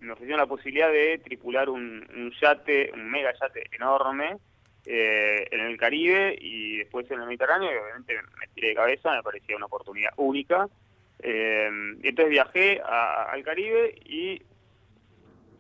me 0.05 0.13
ofrecieron 0.13 0.39
la 0.39 0.47
posibilidad 0.47 0.89
de 0.89 1.19
tripular 1.23 1.69
un, 1.69 2.07
un 2.15 2.31
yate, 2.41 2.91
un 2.93 3.09
mega 3.09 3.33
yate 3.39 3.67
enorme, 3.71 4.37
eh, 4.85 5.47
en 5.51 5.61
el 5.61 5.77
Caribe 5.77 6.37
y 6.39 6.77
después 6.77 7.09
en 7.09 7.19
el 7.19 7.25
Mediterráneo, 7.25 7.71
y 7.71 7.77
obviamente 7.77 8.15
me 8.39 8.47
tiré 8.53 8.69
de 8.69 8.75
cabeza, 8.75 9.15
me 9.15 9.23
parecía 9.23 9.55
una 9.55 9.65
oportunidad 9.65 10.11
única. 10.17 10.67
Eh, 11.19 11.69
entonces 12.03 12.29
viajé 12.29 12.81
al 12.81 13.43
Caribe 13.43 13.95
y 14.05 14.41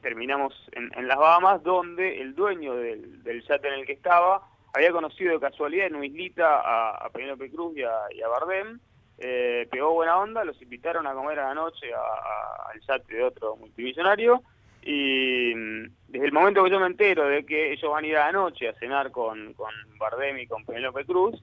terminamos 0.01 0.53
en, 0.73 1.07
las 1.07 1.17
Bahamas, 1.17 1.63
donde 1.63 2.21
el 2.21 2.35
dueño 2.35 2.75
del, 2.75 3.23
del, 3.23 3.41
yate 3.43 3.67
en 3.67 3.73
el 3.73 3.85
que 3.87 3.93
estaba 3.93 4.47
había 4.75 4.91
conocido 4.91 5.33
de 5.33 5.39
casualidad 5.39 5.87
en 5.87 5.95
una 5.95 6.05
islita 6.05 6.61
a, 6.63 7.09
Penélope 7.09 7.49
Cruz 7.49 7.75
y 7.77 7.83
a, 7.83 8.27
Bardem, 8.27 8.79
eh, 9.17 9.67
pegó 9.71 9.93
buena 9.93 10.17
onda, 10.17 10.43
los 10.43 10.61
invitaron 10.61 11.07
a 11.07 11.13
comer 11.13 11.39
a 11.39 11.49
la 11.49 11.53
noche 11.53 11.87
al 11.93 12.79
yate 12.81 13.15
de 13.15 13.23
otro 13.23 13.55
multimillonario, 13.55 14.41
y 14.81 15.53
mm, 15.55 15.87
desde 16.09 16.25
el 16.25 16.31
momento 16.31 16.63
que 16.63 16.69
yo 16.69 16.79
me 16.79 16.87
entero 16.87 17.27
de 17.27 17.45
que 17.45 17.73
ellos 17.73 17.91
van 17.91 18.03
a 18.03 18.07
ir 18.07 18.17
a 18.17 18.27
la 18.27 18.31
noche 18.31 18.69
a 18.69 18.73
cenar 18.73 19.11
con, 19.11 19.53
con 19.53 19.71
Bardem 19.97 20.37
y 20.37 20.47
con 20.47 20.63
Penélope 20.63 21.05
Cruz, 21.05 21.41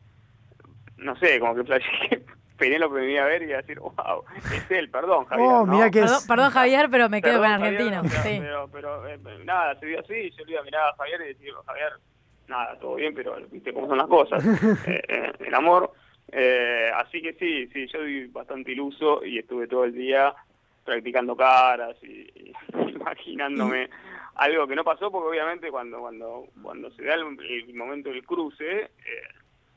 no 0.99 1.17
sé, 1.17 1.41
como 1.41 1.55
que 1.55 1.63
Penélope 2.59 3.01
me 3.01 3.13
iba 3.13 3.25
a 3.25 3.27
ver 3.27 3.43
y 3.43 3.47
iba 3.47 3.59
a 3.59 3.63
decir, 3.63 3.81
wow, 3.81 4.25
es 4.55 4.71
él, 4.71 4.89
perdón, 4.89 5.25
Javier. 5.25 5.49
Oh, 5.49 6.27
perdón, 6.29 6.51
Javier, 6.51 6.89
pero 6.91 7.09
me 7.09 7.21
quedo 7.21 7.39
con 7.39 7.51
argentino. 7.51 8.05
sí. 8.05 8.39
Pero, 8.41 8.69
pero 8.71 9.09
eh, 9.09 9.19
nada, 9.45 9.75
se 9.81 9.87
dio 9.87 9.99
así, 9.99 10.31
yo 10.31 10.45
le 10.45 10.53
iba 10.53 10.61
a 10.61 10.65
mirar 10.65 10.89
a 10.91 10.97
Javier 10.97 11.23
y 11.23 11.29
decir, 11.29 11.53
Javier, 11.67 11.93
nada, 12.47 12.79
todo 12.79 12.95
bien, 12.95 13.15
pero 13.15 13.37
viste 13.51 13.73
cómo 13.73 13.89
son 13.89 13.99
las 13.99 14.07
cosas, 14.07 14.45
eh, 14.87 15.03
eh, 15.09 15.33
el 15.41 15.55
amor. 15.55 15.91
Así 16.95 17.21
que 17.21 17.35
sí, 17.35 17.67
sí, 17.73 17.87
yo 17.89 18.03
vi 18.03 18.27
bastante 18.27 18.73
iluso 18.73 19.25
y 19.25 19.39
estuve 19.39 19.67
todo 19.67 19.85
el 19.85 19.95
día 19.95 20.35
practicando 20.85 21.37
caras 21.37 21.97
y, 22.03 22.53
imaginándome 22.95 23.89
algo 24.35 24.67
que 24.67 24.77
no 24.77 24.85
pasó 24.85 25.11
porque 25.11 25.29
obviamente 25.29 25.71
cuando 25.71 26.01
cuando 26.01 26.47
cuando 26.63 26.91
se 26.93 27.05
da 27.05 27.15
el, 27.15 27.75
momento 27.75 28.11
del 28.11 28.25
cruce 28.25 28.83
eh, 28.83 28.91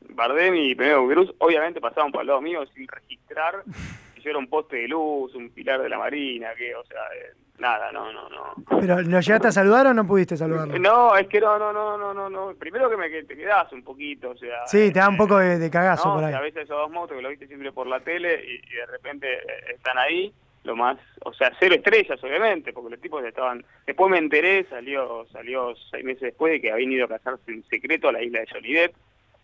Bardem 0.09 0.55
y 0.55 0.75
Penélope 0.75 1.13
Cruz 1.13 1.35
obviamente 1.39 1.81
pasaban 1.81 2.12
por 2.12 2.21
el 2.21 2.27
lado 2.27 2.41
mío 2.41 2.65
sin 2.67 2.88
registrar 2.88 3.63
si 4.15 4.21
yo 4.21 4.29
era 4.29 4.39
un 4.39 4.47
poste 4.47 4.77
de 4.77 4.88
luz, 4.88 5.35
un 5.35 5.50
pilar 5.50 5.81
de 5.81 5.89
la 5.89 5.97
marina, 5.97 6.53
que, 6.55 6.74
o 6.75 6.83
sea, 6.85 7.01
eh, 7.15 7.33
nada, 7.59 7.91
no, 7.91 8.12
no, 8.12 8.29
no. 8.29 8.79
¿Pero 8.79 9.01
lo 9.01 9.19
llegaste 9.19 9.47
a 9.47 9.51
saludar 9.51 9.88
o 9.88 9.93
no 9.93 10.05
pudiste 10.05 10.38
saludarlo? 10.38 10.77
No, 10.79 11.15
es 11.15 11.27
que 11.27 11.39
no, 11.39 11.57
no, 11.57 11.71
no, 11.71 11.97
no, 11.97 12.13
no, 12.13 12.29
no. 12.29 12.53
Primero 12.55 12.89
que 12.89 12.97
me 12.97 13.09
te 13.09 13.35
quedás 13.35 13.71
un 13.74 13.83
poquito, 13.83 14.31
o 14.31 14.38
sea... 14.38 14.65
Sí, 14.67 14.91
te 14.91 15.00
da 15.00 15.09
un 15.09 15.17
poco 15.17 15.38
de, 15.38 15.69
cagazo 15.69 16.13
por 16.13 16.24
ahí. 16.24 16.33
a 16.33 16.41
veces 16.41 16.63
esos 16.63 16.77
dos 16.77 16.91
motos 16.91 17.15
que 17.15 17.24
lo 17.24 17.29
viste 17.29 17.47
siempre 17.47 17.71
por 17.71 17.88
la 17.88 18.00
tele 18.00 18.43
y, 18.45 18.55
y 18.55 18.75
de 18.75 18.85
repente 18.85 19.33
eh, 19.33 19.74
están 19.75 19.97
ahí 19.97 20.33
lo 20.65 20.75
más, 20.75 20.97
o 21.24 21.33
sea, 21.33 21.51
cero 21.59 21.75
estrellas 21.75 22.21
obviamente, 22.24 22.74
porque 22.74 22.89
los 22.89 23.00
tipos 23.00 23.24
estaban, 23.24 23.63
después 23.85 24.12
me 24.12 24.17
enteré, 24.17 24.65
salió 24.65 25.25
salió 25.31 25.75
seis 25.91 26.03
meses 26.03 26.21
después 26.21 26.53
de 26.53 26.62
que 26.62 26.71
habían 26.71 26.91
ido 26.91 27.05
a 27.05 27.09
casarse 27.09 27.51
en 27.51 27.63
secreto 27.65 28.09
a 28.09 28.12
la 28.12 28.24
isla 28.24 28.39
de 28.39 28.47
Joliet. 28.47 28.93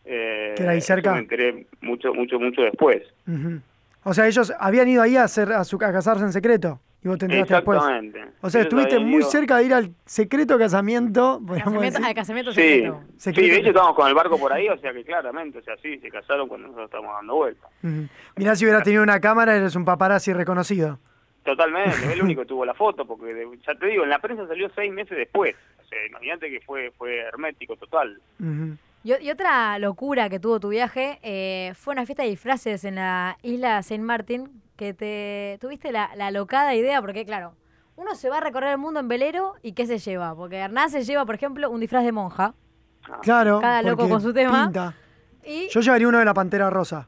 Eh, 0.03 0.53
¿Que 0.57 0.63
era 0.63 0.71
ahí 0.71 0.81
cerca? 0.81 1.13
Me 1.13 1.19
enteré 1.19 1.67
mucho, 1.81 2.13
mucho, 2.13 2.39
mucho 2.39 2.63
después. 2.63 3.03
O 4.03 4.13
sea, 4.13 4.27
ellos 4.27 4.51
habían 4.59 4.87
ido 4.87 5.03
ahí 5.03 5.15
a, 5.15 5.23
hacer, 5.23 5.53
a, 5.53 5.63
su, 5.63 5.75
a 5.77 5.91
casarse 5.91 6.23
en 6.23 6.33
secreto. 6.33 6.79
Y 7.03 7.07
vos 7.07 7.17
te 7.17 7.25
enteraste 7.25 7.55
Exactamente. 7.55 8.19
después. 8.19 8.37
O 8.41 8.49
sea, 8.49 8.61
estuviste 8.61 8.99
muy 8.99 9.23
cerca 9.23 9.57
de 9.57 9.65
ir 9.65 9.73
al 9.73 9.91
secreto 10.05 10.57
casamiento. 10.59 11.41
casamiento 11.47 11.99
al 12.03 12.13
casamiento 12.13 12.51
secreto. 12.53 13.01
Sí. 13.17 13.33
sí, 13.33 13.49
de 13.49 13.57
hecho 13.57 13.69
estábamos 13.69 13.95
con 13.95 14.07
el 14.07 14.13
barco 14.13 14.37
por 14.37 14.53
ahí, 14.53 14.69
o 14.69 14.77
sea 14.77 14.93
que 14.93 15.03
claramente, 15.03 15.59
o 15.59 15.63
sea, 15.63 15.75
sí, 15.77 15.97
se 15.97 16.09
casaron 16.11 16.47
cuando 16.47 16.67
nosotros 16.67 16.85
estábamos 16.85 17.15
dando 17.15 17.35
vuelta. 17.35 17.67
Mirá, 18.35 18.55
si 18.55 18.65
hubiera 18.65 18.83
tenido 18.83 19.01
una 19.01 19.19
cámara, 19.19 19.55
eres 19.55 19.75
un 19.75 19.83
paparazzi 19.83 20.33
reconocido. 20.33 20.99
Totalmente, 21.43 21.89
es 21.89 22.11
el 22.11 22.21
único 22.23 22.41
que 22.41 22.47
tuvo 22.47 22.65
la 22.65 22.75
foto, 22.75 23.05
porque 23.05 23.47
ya 23.65 23.73
te 23.73 23.87
digo, 23.87 24.03
en 24.03 24.09
la 24.09 24.19
prensa 24.19 24.47
salió 24.47 24.69
seis 24.75 24.93
meses 24.93 25.17
después. 25.17 25.55
O 25.83 25.87
sea, 25.87 26.05
imagínate 26.05 26.51
que 26.51 26.61
fue 26.61 26.91
fue 26.91 27.17
hermético 27.17 27.75
total. 27.77 28.21
y, 29.03 29.31
otra 29.31 29.79
locura 29.79 30.29
que 30.29 30.39
tuvo 30.39 30.59
tu 30.59 30.69
viaje 30.69 31.19
eh, 31.23 31.73
fue 31.73 31.93
una 31.93 32.05
fiesta 32.05 32.21
de 32.23 32.29
disfraces 32.29 32.85
en 32.85 32.95
la 32.95 33.37
isla 33.41 33.81
Saint 33.81 34.03
Martin, 34.03 34.61
que 34.81 34.95
te 34.95 35.59
tuviste 35.61 35.91
la, 35.91 36.09
la 36.15 36.31
locada 36.31 36.73
idea, 36.73 36.99
porque 37.01 37.23
claro, 37.23 37.53
uno 37.97 38.15
se 38.15 38.31
va 38.31 38.37
a 38.37 38.39
recorrer 38.39 38.71
el 38.71 38.77
mundo 38.79 38.99
en 38.99 39.07
velero 39.07 39.53
y 39.61 39.73
¿qué 39.73 39.85
se 39.85 39.99
lleva? 39.99 40.35
Porque 40.35 40.55
Hernán 40.55 40.89
se 40.89 41.03
lleva, 41.03 41.23
por 41.23 41.35
ejemplo, 41.35 41.69
un 41.69 41.79
disfraz 41.79 42.03
de 42.03 42.11
monja. 42.11 42.55
Ah. 43.03 43.19
Claro. 43.21 43.61
Cada 43.61 43.83
loco 43.83 44.09
con 44.09 44.21
su 44.21 44.33
tema. 44.33 44.71
Y... 45.45 45.69
Yo 45.69 45.81
llevaría 45.81 46.07
uno 46.07 46.17
de 46.17 46.25
la 46.25 46.33
pantera 46.33 46.71
rosa. 46.71 47.07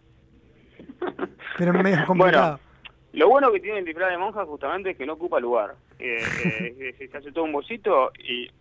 Pero 1.58 1.76
es 1.76 1.84
medio 1.84 2.06
complicado. 2.06 2.60
Lo 3.14 3.28
bueno 3.28 3.52
que 3.52 3.60
tiene 3.60 3.80
el 3.80 3.86
disfraz 3.86 4.12
de 4.12 4.20
monja 4.20 4.46
justamente 4.46 4.92
es 4.92 4.98
que 4.98 5.08
no 5.08 5.14
ocupa 5.14 5.40
lugar. 5.40 5.74
Eh, 5.98 6.22
eh, 6.80 7.10
se 7.12 7.18
hace 7.18 7.32
todo 7.32 7.46
un 7.46 7.54
bolsito 7.54 8.12
y, 8.20 8.52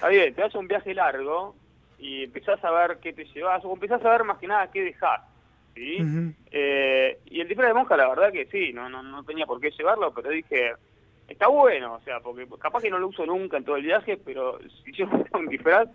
Javier, 0.00 0.34
te 0.34 0.42
hace 0.42 0.58
un 0.58 0.68
viaje 0.68 0.92
largo 0.92 1.54
y 1.98 2.24
empezás 2.24 2.62
a 2.62 2.70
ver 2.70 2.98
qué 2.98 3.14
te 3.14 3.24
llevas 3.24 3.64
o 3.64 3.72
empezás 3.72 4.04
a 4.04 4.10
ver 4.10 4.24
más 4.24 4.36
que 4.36 4.48
nada 4.48 4.70
qué 4.70 4.82
dejás. 4.82 5.22
¿Sí? 5.74 5.98
eh, 6.50 7.18
y 7.26 7.40
el 7.40 7.48
disfraz 7.48 7.68
de 7.68 7.74
monja, 7.74 7.96
la 7.96 8.08
verdad 8.08 8.32
que 8.32 8.46
sí, 8.46 8.72
no, 8.72 8.88
no, 8.88 9.02
no 9.02 9.24
tenía 9.24 9.46
por 9.46 9.60
qué 9.60 9.70
llevarlo, 9.70 10.12
pero 10.14 10.30
dije, 10.30 10.72
está 11.28 11.48
bueno, 11.48 11.94
o 11.94 12.00
sea, 12.00 12.20
porque 12.20 12.46
capaz 12.58 12.82
que 12.82 12.90
no 12.90 12.98
lo 12.98 13.08
uso 13.08 13.26
nunca 13.26 13.56
en 13.56 13.64
todo 13.64 13.76
el 13.76 13.84
viaje, 13.84 14.18
pero 14.24 14.58
si 14.84 14.92
yo 14.92 15.08
tengo 15.10 15.38
un 15.38 15.48
disfraz, 15.48 15.88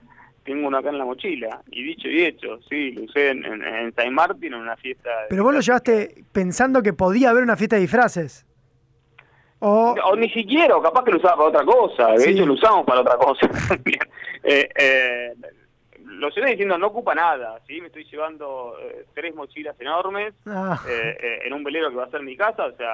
tengo 0.43 0.67
uno 0.67 0.77
acá 0.77 0.89
en 0.89 0.98
la 0.98 1.05
mochila. 1.05 1.62
Y 1.71 1.83
dicho 1.83 2.07
y 2.07 2.24
hecho, 2.24 2.59
sí, 2.69 2.91
lo 2.91 3.03
usé 3.03 3.29
en, 3.29 3.45
en, 3.45 3.93
Saint 3.93 4.13
Martin 4.13 4.53
en 4.53 4.62
una 4.62 4.75
fiesta. 4.77 5.09
Pero 5.29 5.43
vos 5.43 5.53
lo 5.53 5.59
llevaste 5.59 6.24
pensando 6.31 6.81
que 6.81 6.93
podía 6.93 7.29
haber 7.29 7.43
una 7.43 7.55
fiesta 7.55 7.75
de 7.75 7.83
disfraces. 7.83 8.45
O... 9.62 9.93
ni 10.17 10.29
siquiera, 10.29 10.75
capaz 10.81 11.03
que 11.03 11.12
lo 11.12 11.17
usaba 11.17 11.36
para 11.36 11.50
otra 11.50 11.65
cosa. 11.65 12.07
De 12.13 12.29
hecho, 12.29 12.45
lo 12.45 12.53
usamos 12.53 12.86
para 12.86 13.01
otra 13.01 13.17
cosa. 13.17 13.50
eh, 14.43 14.69
eh, 14.74 15.33
lo 16.20 16.30
llevé 16.30 16.52
diciendo, 16.52 16.78
no 16.78 16.88
ocupa 16.88 17.16
nada. 17.16 17.60
¿sí? 17.68 17.82
Me 17.82 17.88
estoy 17.88 18.06
llevando 18.06 18.76
eh, 18.82 19.06
tres 19.14 19.34
mochilas 19.36 19.80
enormes 19.80 20.34
ah. 20.46 20.80
eh, 20.88 21.40
en 21.46 21.54
un 21.54 21.64
velero 21.64 21.90
que 21.90 21.96
va 21.96 22.06
a 22.06 22.10
ser 22.10 22.22
mi 22.22 22.36
casa. 22.36 22.66
O 22.66 22.76
sea, 22.76 22.94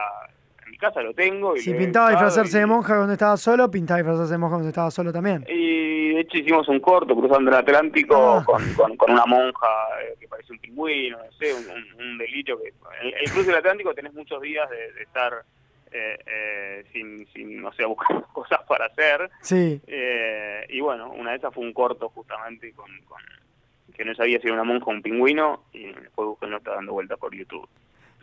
en 0.65 0.71
mi 0.71 0.77
casa 0.77 1.01
lo 1.01 1.13
tengo. 1.13 1.55
Y 1.55 1.59
si 1.59 1.73
pintaba 1.73 2.11
disfrazarse 2.11 2.59
de 2.59 2.65
monja 2.65 2.95
cuando 2.95 3.13
estaba 3.13 3.37
solo, 3.37 3.69
pintaba 3.69 3.99
disfrazarse 3.99 4.31
de 4.33 4.37
monja 4.37 4.55
cuando 4.55 4.69
estaba 4.69 4.91
solo 4.91 5.11
también. 5.11 5.45
Y 5.47 6.13
de 6.13 6.19
hecho 6.21 6.37
hicimos 6.37 6.67
un 6.67 6.79
corto 6.79 7.15
cruzando 7.15 7.51
el 7.51 7.57
Atlántico 7.57 8.15
ah. 8.15 8.43
con, 8.45 8.95
con, 8.95 9.11
una 9.11 9.25
monja 9.25 9.67
eh, 10.03 10.15
que 10.19 10.27
parece 10.27 10.53
un 10.53 10.59
pingüino, 10.59 11.17
no 11.17 11.31
sé, 11.33 11.53
un, 11.53 12.03
un, 12.03 12.17
delirio. 12.17 12.59
Que, 12.59 12.73
el, 13.01 13.13
el 13.13 13.31
cruce 13.31 13.47
del 13.47 13.57
Atlántico 13.57 13.93
tenés 13.93 14.13
muchos 14.13 14.41
días 14.41 14.69
de, 14.69 15.03
estar 15.03 15.43
eh, 15.91 16.17
eh, 16.25 16.85
sin, 16.91 17.27
sin, 17.33 17.61
no 17.61 17.71
sé, 17.73 17.85
buscar 17.85 18.25
cosas 18.33 18.61
para 18.67 18.85
hacer. 18.85 19.29
Sí. 19.41 19.81
Eh, 19.87 20.65
y 20.69 20.79
bueno, 20.81 21.11
una 21.11 21.31
de 21.31 21.37
esas 21.37 21.53
fue 21.53 21.63
un 21.63 21.73
corto 21.73 22.09
justamente 22.09 22.71
con, 22.73 22.89
con 23.07 23.21
que 23.95 24.05
no 24.05 24.13
sabía 24.13 24.39
si 24.39 24.47
era 24.47 24.55
una 24.55 24.63
monja 24.63 24.85
o 24.87 24.91
un 24.91 25.01
pingüino 25.01 25.63
y 25.71 25.85
después 25.85 26.27
busqué 26.27 26.47
no 26.47 26.57
está 26.57 26.75
dando 26.75 26.93
vuelta 26.93 27.17
por 27.17 27.33
YouTube. 27.33 27.67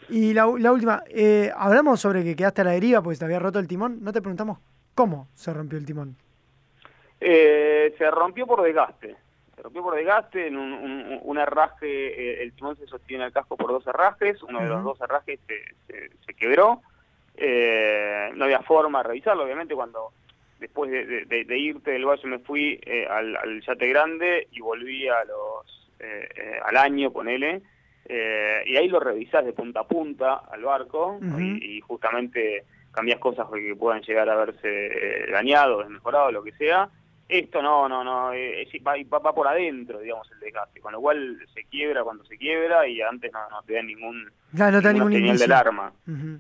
Y 0.09 0.35
la, 0.35 0.47
última, 0.47 1.03
eh, 1.09 1.51
hablamos 1.57 2.01
sobre 2.01 2.25
que 2.25 2.37
quedaste 2.37 2.63
a 2.63 2.65
la 2.65 2.73
deriva 2.73 3.03
porque 3.03 3.19
te 3.19 3.25
había 3.25 3.39
roto 3.39 3.59
el 3.59 3.69
timón. 3.69 3.99
No 4.03 4.13
te 4.13 4.21
preguntamos 4.21 4.59
cómo 4.95 5.29
se 5.35 5.53
rompió 5.53 5.79
el 5.79 5.87
timón. 5.87 6.17
Eh, 7.21 7.95
se 7.97 8.11
rompió 8.11 8.47
por 8.47 8.63
desgaste. 8.63 9.17
Se 9.55 9.63
rompió 9.63 9.83
por 9.83 9.95
desgaste 9.95 10.49
en 10.49 10.57
un, 10.57 11.21
un, 11.23 11.39
herraje. 11.39 11.87
Eh, 11.87 12.43
el 12.43 12.53
timón 12.53 12.77
se 12.77 12.87
sostiene 12.87 13.25
al 13.25 13.33
casco 13.33 13.57
por 13.57 13.71
dos 13.71 13.87
herrajes. 13.87 14.43
Uno 14.43 14.61
de 14.61 14.67
los 14.67 14.83
dos 14.83 15.01
herrajes 15.01 15.39
se, 15.47 16.11
se, 16.27 16.35
quebró. 16.35 16.83
No 17.39 18.45
había 18.45 18.61
forma 18.63 19.03
de 19.03 19.09
revisarlo. 19.09 19.45
Obviamente, 19.45 19.75
cuando 19.75 20.13
después 20.59 20.91
de, 20.91 21.59
irte 21.59 21.93
del 21.93 22.05
valle 22.05 22.29
me 22.29 22.39
fui 22.39 22.81
al, 23.11 23.37
al, 23.37 23.61
yate 23.63 23.89
grande 23.89 24.49
y 24.53 24.61
volví 24.61 25.09
a 25.09 25.25
los 25.25 25.91
al 26.65 26.77
año, 26.77 27.11
ponele 27.11 27.63
eh, 28.07 28.63
y 28.67 28.77
ahí 28.77 28.89
lo 28.89 28.99
revisás 29.01 29.45
de 29.45 29.53
punta 29.53 29.81
a 29.81 29.87
punta 29.87 30.43
al 30.51 30.63
barco 30.63 31.21
y, 31.39 31.81
justamente 31.81 32.65
cambias 32.91 33.19
cosas 33.19 33.47
que 33.51 33.75
puedan 33.77 34.03
llegar 34.03 34.29
a 34.29 34.37
verse 34.37 34.59
eh, 34.65 35.31
dañado, 35.31 35.79
desmejorado, 35.79 36.31
lo 36.31 36.43
que 36.43 36.53
sea. 36.53 36.91
Esto 37.33 37.63
no, 37.63 37.89
no, 37.89 38.05
no, 38.05 38.31
eh, 38.35 38.69
va, 38.87 39.19
va, 39.19 39.35
por 39.35 39.49
adentro, 39.49 40.01
digamos, 40.01 40.31
el 40.33 40.41
desgaste, 40.41 40.83
con 40.83 40.93
lo 40.93 41.01
cual 41.01 41.39
se 41.55 41.65
quiebra 41.65 42.05
cuando 42.05 42.27
se 42.27 42.37
quiebra 42.37 42.87
y 42.87 43.01
antes 43.01 43.33
no, 43.33 43.49
no 43.49 43.63
te 43.63 43.73
da 43.73 43.83
ningún, 43.83 44.31
no, 44.53 44.83
te 44.83 44.93
ningún 44.93 45.13
señal 45.13 45.39
de 45.39 45.45
alarma. 45.45 45.95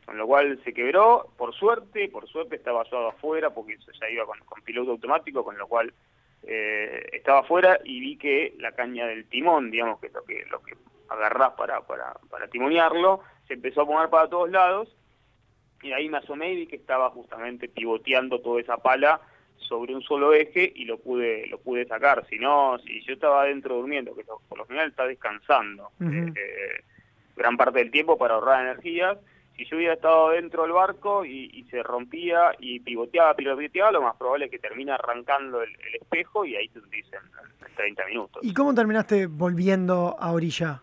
Con 0.04 0.18
lo 0.18 0.26
cual 0.26 0.60
se 0.62 0.74
quebró, 0.74 1.32
por 1.38 1.54
suerte, 1.54 2.10
por 2.10 2.28
suerte 2.28 2.56
estaba 2.56 2.84
suado 2.84 3.08
afuera 3.08 3.48
porque 3.48 3.78
ya 3.78 4.10
iba 4.10 4.26
con, 4.26 4.38
con 4.40 4.60
piloto 4.60 4.90
automático, 4.90 5.42
con 5.42 5.56
lo 5.56 5.66
cual 5.66 5.94
eh, 6.42 7.08
estaba 7.12 7.40
afuera 7.40 7.80
y 7.82 7.98
vi 7.98 8.18
que 8.18 8.54
la 8.58 8.72
caña 8.72 9.06
del 9.06 9.24
timón, 9.24 9.70
digamos, 9.70 9.98
que 9.98 10.08
es 10.08 10.12
lo 10.12 10.24
que, 10.24 10.44
lo 10.50 10.60
que 10.60 10.76
agarrás 11.08 11.52
para, 11.52 11.80
para, 11.86 12.12
para 12.28 12.48
timonearlo, 12.48 13.22
se 13.48 13.54
empezó 13.54 13.80
a 13.80 13.86
poner 13.86 14.10
para 14.10 14.28
todos 14.28 14.50
lados 14.50 14.94
y 15.82 15.92
ahí 15.92 16.10
me 16.10 16.18
asomé 16.18 16.52
y 16.52 16.56
vi 16.56 16.66
que 16.66 16.76
estaba 16.76 17.08
justamente 17.08 17.66
pivoteando 17.66 18.42
toda 18.42 18.60
esa 18.60 18.76
pala 18.76 19.22
sobre 19.62 19.94
un 19.94 20.02
solo 20.02 20.34
eje 20.34 20.72
y 20.74 20.84
lo 20.84 20.98
pude 20.98 21.46
lo 21.46 21.58
pude 21.58 21.86
sacar. 21.86 22.26
Si 22.28 22.38
no, 22.38 22.78
si 22.78 23.02
yo 23.02 23.14
estaba 23.14 23.42
adentro 23.42 23.76
durmiendo, 23.76 24.14
que 24.14 24.24
por 24.24 24.58
lo 24.58 24.66
general 24.66 24.90
está 24.90 25.06
descansando 25.06 25.90
eh, 26.00 26.32
eh, 26.36 26.84
gran 27.36 27.56
parte 27.56 27.78
del 27.78 27.90
tiempo 27.90 28.18
para 28.18 28.34
ahorrar 28.34 28.62
energías, 28.62 29.18
si 29.56 29.64
yo 29.66 29.76
hubiera 29.76 29.94
estado 29.94 30.30
dentro 30.30 30.62
del 30.62 30.72
barco 30.72 31.24
y, 31.24 31.50
y 31.52 31.64
se 31.64 31.82
rompía 31.82 32.54
y 32.58 32.80
pivoteaba, 32.80 33.34
pivoteaba, 33.34 33.92
lo 33.92 34.02
más 34.02 34.16
probable 34.16 34.46
es 34.46 34.50
que 34.50 34.58
termine 34.58 34.92
arrancando 34.92 35.62
el, 35.62 35.70
el 35.70 35.94
espejo 35.96 36.44
y 36.44 36.56
ahí 36.56 36.68
te 36.68 36.80
dicen 36.90 37.20
en 37.66 37.74
30 37.74 38.06
minutos. 38.06 38.42
¿Y 38.42 38.54
cómo 38.54 38.74
terminaste 38.74 39.26
volviendo 39.26 40.16
a 40.18 40.32
orilla, 40.32 40.80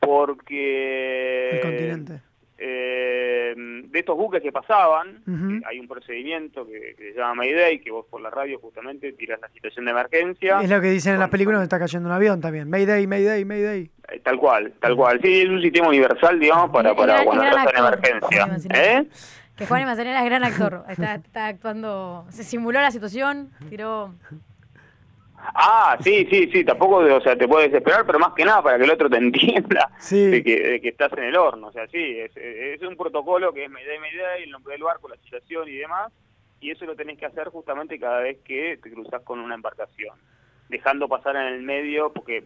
Porque... 0.00 1.50
al 1.52 1.60
continente? 1.60 2.27
Eh, 2.58 3.54
de 3.56 3.98
estos 3.98 4.16
buques 4.16 4.42
que 4.42 4.52
pasaban, 4.52 5.22
hay 5.66 5.78
un 5.78 5.86
procedimiento 5.88 6.66
que, 6.66 6.94
que 6.96 7.12
se 7.12 7.18
llama 7.18 7.36
Mayday, 7.36 7.78
que 7.80 7.90
vos 7.90 8.04
por 8.10 8.20
la 8.20 8.30
radio 8.30 8.58
justamente 8.58 9.12
tiras 9.12 9.40
la 9.40 9.48
situación 9.48 9.84
de 9.84 9.92
emergencia. 9.92 10.60
Es 10.60 10.68
lo 10.70 10.80
que 10.80 10.90
dicen 10.90 11.14
en 11.14 11.20
las 11.20 11.30
películas 11.30 11.58
donde 11.58 11.64
está 11.66 11.78
cayendo 11.78 12.08
un 12.08 12.14
avión 12.14 12.40
también. 12.40 12.68
Mayday, 12.68 13.06
Mayday, 13.06 13.44
Mayday. 13.44 13.90
Eh, 14.08 14.20
Tal 14.24 14.38
cual, 14.38 14.72
tal 14.80 14.96
cual. 14.96 15.20
Sí, 15.22 15.42
es 15.42 15.48
un 15.48 15.60
sistema 15.60 15.88
universal, 15.88 16.38
digamos, 16.40 16.70
para, 16.70 16.94
para 16.94 17.24
cuando 17.24 17.44
estás 17.44 17.66
en 17.72 17.78
emergencia. 17.78 18.58
¿Eh? 18.74 19.06
Que 19.56 19.66
Juan 19.66 19.84
Manzanera 19.84 20.20
es 20.20 20.24
gran 20.24 20.44
actor. 20.44 20.84
Está, 20.88 21.16
está 21.16 21.46
actuando. 21.48 22.24
Se 22.30 22.44
simuló 22.44 22.80
la 22.80 22.90
situación, 22.90 23.50
tiró. 23.68 24.14
Ah, 25.54 25.96
sí, 26.00 26.26
sí, 26.30 26.50
sí, 26.52 26.64
tampoco, 26.64 26.96
o 26.98 27.20
sea, 27.20 27.36
te 27.36 27.48
puedes 27.48 27.70
desesperar, 27.70 28.04
pero 28.06 28.18
más 28.18 28.32
que 28.34 28.44
nada 28.44 28.62
para 28.62 28.76
que 28.78 28.84
el 28.84 28.90
otro 28.90 29.08
te 29.08 29.16
entienda 29.18 29.90
Sí. 29.98 30.26
de, 30.28 30.42
que, 30.44 30.60
de 30.60 30.80
que 30.80 30.88
estás 30.88 31.12
en 31.14 31.24
el 31.24 31.36
horno. 31.36 31.68
O 31.68 31.72
sea, 31.72 31.86
sí, 31.88 32.18
es, 32.20 32.36
es 32.36 32.82
un 32.82 32.96
protocolo 32.96 33.52
que 33.52 33.64
es 33.64 33.70
Mayday, 33.70 33.98
Mayday, 33.98 34.42
el 34.44 34.50
nombre 34.50 34.72
del 34.74 34.82
barco, 34.82 35.08
la 35.08 35.16
situación 35.16 35.68
y 35.68 35.76
demás, 35.76 36.12
y 36.60 36.70
eso 36.70 36.84
lo 36.84 36.96
tenés 36.96 37.18
que 37.18 37.26
hacer 37.26 37.48
justamente 37.48 37.98
cada 37.98 38.20
vez 38.20 38.38
que 38.44 38.78
te 38.82 38.90
cruzas 38.90 39.22
con 39.22 39.38
una 39.40 39.54
embarcación, 39.54 40.18
dejando 40.68 41.08
pasar 41.08 41.36
en 41.36 41.42
el 41.54 41.62
medio, 41.62 42.12
porque 42.12 42.44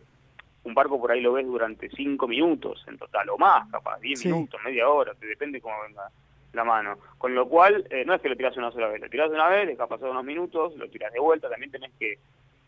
un 0.64 0.74
barco 0.74 1.00
por 1.00 1.10
ahí 1.10 1.20
lo 1.20 1.32
ves 1.32 1.46
durante 1.46 1.90
cinco 1.90 2.28
minutos 2.28 2.84
en 2.86 2.98
total, 2.98 3.28
o 3.30 3.38
más, 3.38 3.68
capaz, 3.70 3.98
diez 4.00 4.20
Sí. 4.20 4.28
minutos, 4.28 4.60
media 4.64 4.88
hora, 4.88 5.12
te 5.14 5.26
depende 5.26 5.60
cómo 5.60 5.74
venga 5.86 6.08
la 6.52 6.64
mano. 6.64 6.98
Con 7.18 7.34
lo 7.34 7.48
cual, 7.48 7.86
eh, 7.90 8.04
no 8.06 8.14
es 8.14 8.20
que 8.20 8.28
lo 8.28 8.36
tirás 8.36 8.56
una 8.58 8.70
sola 8.70 8.88
vez, 8.88 9.00
lo 9.00 9.08
tirás 9.08 9.30
una 9.30 9.48
vez, 9.48 9.66
dejas 9.66 9.88
pasar 9.88 10.10
unos 10.10 10.24
minutos, 10.24 10.76
lo 10.76 10.88
tirás 10.88 11.12
de 11.12 11.18
vuelta, 11.18 11.48
también 11.48 11.72
tenés 11.72 11.90
que 11.98 12.18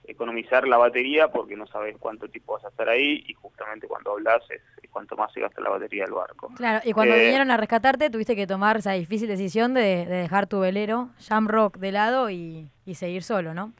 economizar 0.06 0.66
la 0.68 0.76
batería 0.76 1.28
porque 1.28 1.56
no 1.56 1.66
sabes 1.66 1.96
cuánto 1.98 2.28
tiempo 2.28 2.54
vas 2.54 2.64
a 2.64 2.68
estar 2.68 2.88
ahí 2.88 3.24
y 3.26 3.34
justamente 3.34 3.86
cuando 3.86 4.12
hablas 4.12 4.42
es, 4.50 4.60
es 4.82 4.90
cuanto 4.90 5.16
más 5.16 5.32
se 5.32 5.40
gasta 5.40 5.60
la 5.60 5.70
batería 5.70 6.04
del 6.04 6.12
barco. 6.14 6.50
Claro, 6.56 6.80
y 6.84 6.92
cuando 6.92 7.14
Eh, 7.14 7.20
vinieron 7.22 7.50
a 7.50 7.56
rescatarte, 7.56 8.10
tuviste 8.10 8.36
que 8.36 8.46
tomar 8.46 8.76
esa 8.76 8.92
difícil 8.92 9.28
decisión 9.28 9.74
de, 9.74 10.06
de 10.06 10.16
dejar 10.16 10.46
tu 10.46 10.60
velero, 10.60 11.08
Shamrock, 11.18 11.78
de 11.78 11.92
lado 11.92 12.30
y, 12.30 12.68
y 12.84 12.94
seguir 12.94 13.22
solo, 13.22 13.54
¿no? 13.54 13.72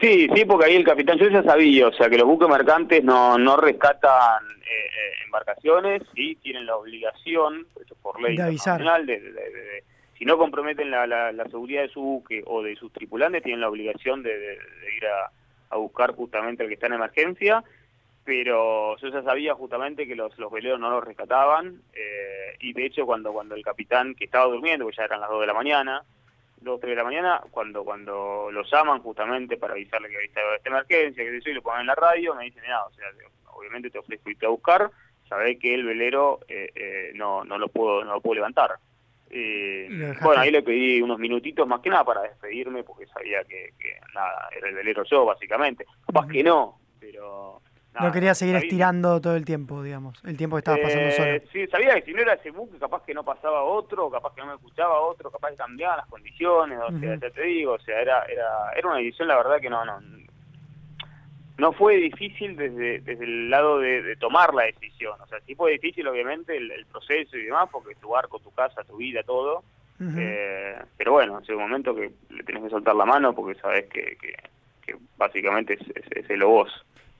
Sí, 0.00 0.28
sí, 0.34 0.44
porque 0.44 0.66
ahí 0.66 0.74
el 0.76 0.84
capitán, 0.84 1.18
yo 1.18 1.28
ya 1.28 1.42
sabía, 1.44 1.86
o 1.86 1.92
sea, 1.92 2.10
que 2.10 2.18
los 2.18 2.26
buques 2.26 2.48
mercantes 2.48 3.04
no, 3.04 3.38
no 3.38 3.56
rescatan 3.56 4.42
eh, 4.62 4.64
eh, 4.66 5.12
embarcaciones 5.24 6.02
y 6.14 6.34
tienen 6.36 6.66
la 6.66 6.76
obligación, 6.76 7.66
eso 7.80 7.94
por 8.02 8.20
ley 8.20 8.36
De 8.36 8.42
avisar. 8.42 8.80
internacional, 8.80 9.06
de, 9.06 9.20
de- 9.20 9.32
de- 9.32 9.50
de- 9.52 9.84
si 10.18 10.24
no 10.24 10.36
comprometen 10.36 10.90
la, 10.90 11.06
la- 11.06 11.32
la 11.32 11.44
seguridad 11.44 11.82
de 11.82 11.88
su 11.88 12.00
buque 12.00 12.42
o 12.46 12.62
de 12.62 12.74
sus 12.76 12.92
tripulantes, 12.92 13.42
tienen 13.42 13.60
la 13.60 13.68
obligación 13.68 14.22
de, 14.22 14.30
de- 14.36 14.46
de 14.58 14.96
ir 14.96 15.06
a, 15.06 15.30
a 15.70 15.76
buscar 15.76 16.14
justamente 16.14 16.62
al 16.62 16.68
que 16.68 16.74
está 16.74 16.86
en 16.86 16.94
emergencia, 16.94 17.64
pero 18.24 18.96
yo 18.96 19.08
ya 19.08 19.22
sabía 19.22 19.54
justamente 19.54 20.06
que 20.06 20.16
los, 20.16 20.36
los 20.38 20.50
veleros 20.50 20.80
no 20.80 20.90
los 20.90 21.04
rescataban, 21.04 21.82
eh, 21.92 22.56
y 22.60 22.72
de 22.72 22.86
hecho 22.86 23.04
cuando, 23.06 23.32
cuando 23.32 23.54
el 23.54 23.64
capitán, 23.64 24.14
que 24.14 24.24
estaba 24.24 24.46
durmiendo, 24.46 24.84
porque 24.84 24.96
ya 24.96 25.04
eran 25.04 25.20
las 25.20 25.30
2 25.30 25.40
de 25.40 25.46
la 25.46 25.54
mañana, 25.54 26.02
2 26.60 26.80
3 26.80 26.90
de 26.90 26.96
la 26.96 27.04
mañana, 27.04 27.40
cuando 27.50 27.84
cuando 27.84 28.48
lo 28.50 28.62
llaman 28.64 29.00
justamente 29.00 29.56
para 29.56 29.74
avisarle 29.74 30.08
que 30.08 30.16
había 30.16 30.26
esta 30.26 30.68
emergencia, 30.68 31.22
que 31.22 31.40
yo, 31.40 31.50
y 31.50 31.54
lo 31.54 31.62
ponen 31.62 31.82
en 31.82 31.86
la 31.88 31.94
radio, 31.94 32.34
me 32.34 32.44
dicen, 32.44 32.62
nada, 32.66 32.86
o 32.86 32.92
sea, 32.94 33.06
obviamente 33.52 33.90
te 33.90 33.98
ofrezco 33.98 34.30
irte 34.30 34.46
a 34.46 34.50
buscar, 34.50 34.90
sabés 35.28 35.58
que 35.58 35.74
el 35.74 35.84
velero 35.84 36.40
eh, 36.48 36.70
eh, 36.74 37.12
no, 37.14 37.44
no 37.44 37.58
lo 37.58 37.68
puedo 37.68 38.04
no 38.04 38.14
lo 38.14 38.20
puedo 38.20 38.36
levantar. 38.36 38.78
Eh, 39.36 40.14
bueno, 40.22 40.40
ahí 40.42 40.50
le 40.52 40.62
pedí 40.62 41.02
unos 41.02 41.18
minutitos 41.18 41.66
más 41.66 41.80
que 41.80 41.90
nada 41.90 42.04
para 42.04 42.22
despedirme, 42.22 42.84
porque 42.84 43.06
sabía 43.06 43.42
que, 43.42 43.70
que 43.80 43.98
nada, 44.14 44.48
era 44.56 44.68
el 44.68 44.74
velero 44.76 45.02
yo, 45.02 45.24
básicamente. 45.24 45.84
Capaz 46.06 46.28
que 46.28 46.44
no, 46.44 46.78
pero... 47.00 47.60
nada, 47.92 48.06
no 48.06 48.12
quería 48.12 48.32
seguir 48.34 48.54
sabía- 48.54 48.66
estirando 48.68 49.20
todo 49.20 49.34
el 49.34 49.44
tiempo, 49.44 49.82
digamos. 49.82 50.22
El 50.24 50.36
tiempo 50.36 50.54
que 50.54 50.60
estabas 50.60 50.80
pasando 50.82 51.08
eh, 51.08 51.12
solo. 51.12 51.50
Sí, 51.52 51.66
sabía 51.66 51.94
que 51.96 52.02
si 52.02 52.12
no 52.12 52.22
era 52.22 52.34
ese 52.34 52.52
buque, 52.52 52.78
capaz 52.78 53.02
que 53.04 53.12
no 53.12 53.24
pasaba 53.24 53.64
otro, 53.64 54.08
capaz 54.08 54.34
que 54.34 54.42
no 54.42 54.46
me 54.46 54.54
escuchaba 54.54 55.00
otro, 55.00 55.30
capaz 55.32 55.50
que 55.50 55.56
cambiaban 55.56 55.96
las 55.96 56.06
condiciones, 56.06 56.78
o 56.78 56.96
sea, 57.00 57.16
ya 57.16 57.30
te 57.30 57.42
digo, 57.42 57.72
o 57.72 57.80
sea, 57.80 58.00
era, 58.00 58.24
era, 58.26 58.70
era 58.76 58.88
una 58.88 58.98
decisión, 58.98 59.26
la 59.26 59.36
verdad 59.36 59.60
que 59.60 59.68
no, 59.70 59.84
no, 59.84 59.98
no 61.58 61.72
fue 61.72 61.96
difícil 61.96 62.56
desde, 62.56 63.00
desde 63.00 63.24
el 63.24 63.50
lado 63.50 63.78
de, 63.78 64.02
de 64.02 64.16
tomar 64.16 64.52
la 64.54 64.64
decisión, 64.64 65.20
o 65.20 65.26
sea, 65.26 65.38
sí 65.46 65.54
fue 65.54 65.72
difícil 65.72 66.06
obviamente 66.08 66.56
el, 66.56 66.70
el 66.70 66.84
proceso 66.86 67.36
y 67.36 67.44
demás, 67.44 67.68
porque 67.70 67.94
tu 67.96 68.08
barco, 68.10 68.38
tu 68.40 68.50
casa, 68.52 68.82
tu 68.84 68.96
vida, 68.96 69.22
todo, 69.22 69.62
eh, 70.18 70.76
pero 70.98 71.12
bueno, 71.12 71.38
es 71.38 71.48
un 71.48 71.56
momento 71.56 71.94
que 71.94 72.10
le 72.30 72.42
tenés 72.42 72.64
que 72.64 72.70
soltar 72.70 72.94
la 72.96 73.04
mano 73.04 73.32
porque 73.34 73.58
sabes 73.60 73.84
que, 73.86 74.16
que, 74.20 74.34
que 74.84 74.96
básicamente 75.16 75.74
es, 75.74 75.80
es, 75.94 76.04
es 76.24 76.30
el 76.30 76.42
vos. 76.44 76.68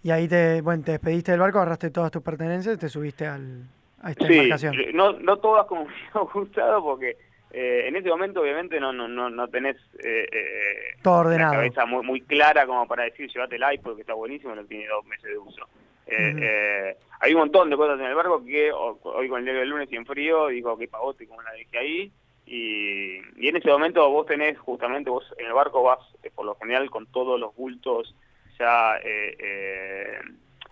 Y 0.03 0.11
ahí 0.11 0.29
te, 0.29 0.61
bueno, 0.61 0.83
te 0.85 0.92
despediste 0.92 1.31
del 1.33 1.40
barco, 1.40 1.59
agarraste 1.59 1.90
todas 1.90 2.11
tus 2.11 2.23
pertenencias 2.23 2.75
y 2.75 2.79
te 2.79 2.88
subiste 2.90 3.27
al, 3.27 3.62
a 4.03 4.11
esta 4.11 4.27
Sí, 4.27 4.35
embarcación. 4.35 4.77
no, 4.92 5.12
no 5.14 5.37
todas 5.38 5.66
como 5.66 5.85
me 5.87 5.92
hubiera 5.92 6.20
gustado 6.35 6.83
porque 6.83 7.16
eh, 7.57 7.87
en 7.88 7.95
ese 7.97 8.09
momento 8.09 8.40
obviamente 8.40 8.81
no 8.81 8.93
no 8.93 9.07
no, 9.07 9.31
no 9.31 9.47
tenés 9.49 9.77
eh, 10.03 10.27
eh, 10.33 10.97
Todo 11.03 11.14
la 11.14 11.21
ordenado. 11.21 11.53
cabeza 11.55 11.87
muy 11.87 12.03
muy 12.05 12.21
clara 12.23 12.67
como 12.67 12.87
para 12.88 13.05
decir 13.05 13.31
llévate 13.33 13.57
el 13.57 13.64
iPod 13.75 13.95
que 13.95 14.01
está 14.03 14.14
buenísimo, 14.14 14.55
no 14.55 14.64
tiene 14.64 14.88
dos 14.88 15.05
meses 15.07 15.31
de 15.31 15.38
uso. 15.38 15.62
Eh, 16.07 16.31
Ujú. 16.35 16.38
eh, 16.43 16.97
hay 17.21 17.33
un 17.33 17.40
montón 17.40 17.71
de 17.71 17.77
cosas 17.77 17.99
en 18.01 18.07
el 18.07 18.14
barco 18.14 18.45
que 18.45 18.71
o- 18.73 18.99
hoy 19.05 19.29
con 19.29 19.38
el 19.38 19.45
día 19.47 19.55
del 19.55 19.69
lunes 19.71 19.88
y 19.90 19.97
en 19.97 20.05
frío 20.05 20.49
dijo 20.49 20.77
que 20.77 20.88
pavote 20.88 21.27
como 21.27 21.40
la 21.43 21.53
dejé 21.53 21.79
ahí 21.79 22.12
y, 22.47 23.21
y 23.43 23.49
en 23.49 23.57
ese 23.57 23.71
momento 23.71 24.09
vos 24.11 24.27
tenés 24.27 24.59
justamente 24.59 25.09
vos 25.09 25.25
en 25.38 25.47
el 25.47 25.53
barco 25.55 25.83
vas 25.83 26.01
eh, 26.23 26.31
por 26.35 26.45
lo 26.45 26.57
general 26.57 26.90
con 26.90 27.07
todos 27.07 27.40
los 27.40 27.55
bultos 27.57 28.14
ya 28.59 28.97
eh, 28.99 29.37
eh, 29.38 30.19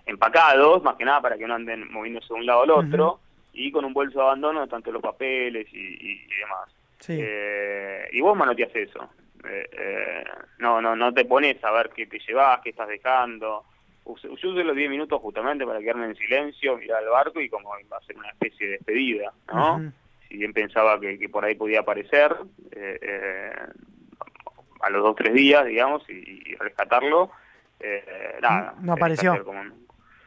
empacados, 0.06 0.82
más 0.82 0.96
que 0.96 1.04
nada 1.04 1.20
para 1.20 1.38
que 1.38 1.46
no 1.46 1.54
anden 1.54 1.90
moviéndose 1.92 2.28
de 2.28 2.34
un 2.34 2.46
lado 2.46 2.62
al 2.62 2.70
otro, 2.70 3.20
y 3.52 3.70
con 3.70 3.84
un 3.84 3.92
bolso 3.92 4.18
de 4.18 4.24
abandono, 4.24 4.66
tanto 4.68 4.90
los 4.92 5.02
papeles 5.02 5.66
y, 5.72 5.78
y- 5.78 6.26
y 6.26 6.34
demás. 6.40 6.68
Sí. 7.00 7.18
Eh, 7.20 8.08
y 8.12 8.20
vos 8.20 8.36
manoteas 8.36 8.74
eso. 8.74 9.10
Eh, 9.44 9.68
eh, 9.72 10.24
no, 10.58 10.80
no, 10.80 10.94
no 10.94 11.12
te 11.12 11.24
pones 11.24 11.62
a 11.64 11.70
ver 11.72 11.90
qué 11.90 12.06
te 12.06 12.18
llevas, 12.20 12.60
qué 12.60 12.70
estás 12.70 12.88
dejando. 12.88 13.64
Yo 14.04 14.32
usé 14.32 14.64
los 14.64 14.74
10 14.76 14.90
minutos 14.90 15.20
justamente 15.20 15.64
para 15.66 15.80
quedarme 15.80 16.06
en 16.06 16.16
silencio, 16.16 16.76
mirar 16.76 17.02
al 17.04 17.08
barco 17.10 17.40
y 17.40 17.48
como 17.48 17.78
iba 17.78 17.96
a 17.96 18.00
ser 18.02 18.16
una 18.16 18.30
especie 18.30 18.66
de 18.66 18.72
despedida, 18.74 19.32
¿no? 19.48 19.92
Si 20.28 20.36
bien 20.38 20.52
pensaba 20.52 20.98
que, 20.98 21.18
que 21.18 21.28
por 21.28 21.44
ahí 21.44 21.54
podía 21.54 21.80
aparecer, 21.80 22.34
eh, 22.72 22.98
eh, 23.02 23.52
a 24.80 24.90
los 24.90 25.02
dos 25.02 25.14
tres 25.16 25.34
días, 25.34 25.64
digamos, 25.66 26.02
y, 26.08 26.42
y 26.50 26.54
rescatarlo, 26.56 27.30
nada. 28.40 28.74
No 28.80 28.92
apareció. 28.94 29.44
como 29.44 29.60
un- 29.60 29.81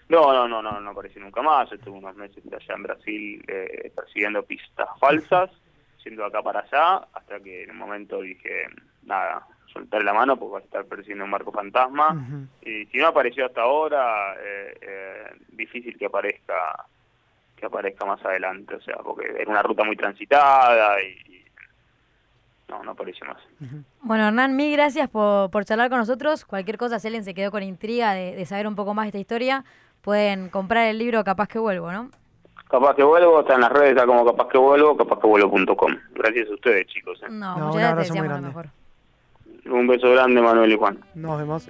No, 0.09 0.31
no, 0.31 0.47
no, 0.47 0.61
no, 0.61 0.79
no 0.79 0.91
apareció 0.91 1.21
nunca 1.21 1.41
más. 1.41 1.71
Estuve 1.71 1.97
unos 1.97 2.15
meses 2.15 2.43
allá 2.45 2.75
en 2.75 2.83
Brasil 2.83 3.43
eh, 3.47 3.91
persiguiendo 3.95 4.43
pistas 4.43 4.87
falsas, 4.99 5.49
yendo 6.03 6.25
acá 6.25 6.41
para 6.43 6.59
allá, 6.59 7.07
hasta 7.13 7.39
que 7.39 7.63
en 7.63 7.71
un 7.71 7.77
momento 7.77 8.21
dije, 8.21 8.67
nada, 9.03 9.47
soltar 9.73 10.03
la 10.03 10.13
mano 10.13 10.37
porque 10.37 10.53
va 10.53 10.59
a 10.59 10.63
estar 10.63 10.85
persiguiendo 10.85 11.25
un 11.25 11.31
barco 11.31 11.51
fantasma. 11.51 12.47
Y 12.61 12.85
si 12.85 12.97
no 12.99 13.07
apareció 13.07 13.47
hasta 13.47 13.61
ahora, 13.61 14.35
eh, 14.39 14.77
eh, 14.81 15.31
difícil 15.49 15.97
que 15.97 16.05
aparezca 16.05 16.85
que 17.55 17.65
aparezca 17.65 18.05
más 18.05 18.23
adelante, 18.25 18.75
o 18.75 18.81
sea, 18.81 18.97
porque 18.97 19.33
era 19.39 19.49
una 19.49 19.63
ruta 19.63 19.85
muy 19.85 19.95
transitada 19.95 21.01
y, 21.01 21.35
y 21.35 21.45
no, 22.67 22.83
no 22.83 22.91
apareció 22.91 23.25
más. 23.25 23.37
Bueno, 24.01 24.27
Hernán, 24.27 24.57
mil 24.57 24.73
gracias 24.73 25.09
por, 25.09 25.49
por 25.51 25.63
charlar 25.63 25.89
con 25.89 25.99
nosotros. 25.99 26.43
Cualquier 26.43 26.77
cosa, 26.77 26.97
alguien 26.97 27.23
se 27.23 27.33
quedó 27.33 27.51
con 27.51 27.63
intriga 27.63 28.13
de, 28.13 28.35
de 28.35 28.45
saber 28.45 28.67
un 28.67 28.75
poco 28.75 28.93
más 28.93 29.05
de 29.05 29.09
esta 29.09 29.19
historia, 29.19 29.63
pueden 30.05 30.49
comprar 30.49 30.87
el 30.87 30.99
libro 30.99 31.23
Capaz 31.23 31.47
que 31.47 31.59
vuelvo, 31.59 31.91
¿no? 31.91 32.09
Capaz 32.69 32.95
que 32.95 33.03
vuelvo, 33.03 33.41
está 33.41 33.55
en 33.55 33.61
las 33.61 33.71
redes, 33.71 33.91
está 33.91 34.05
como 34.05 34.25
capaz 34.25 34.47
que 34.49 34.57
vuelvo, 34.57 34.95
capaz 34.97 35.19
que 35.19 35.27
vuelvo.com. 35.27 35.95
Gracias 36.13 36.49
a 36.49 36.53
ustedes, 36.53 36.87
chicos. 36.87 37.21
eh. 37.23 37.27
No, 37.29 37.57
No, 37.57 37.65
muchas 37.67 37.81
gracias, 37.81 37.91
abrazo 37.91 38.13
muy 38.13 38.27
deseamos 38.27 38.27
lo 38.27 38.29
grande. 38.29 38.47
mejor. 38.47 39.79
Un 39.79 39.87
beso 39.87 40.11
grande, 40.11 40.41
Manuel 40.41 40.71
y 40.71 40.77
Juan. 40.77 40.99
Nos 41.15 41.37
vemos. 41.39 41.69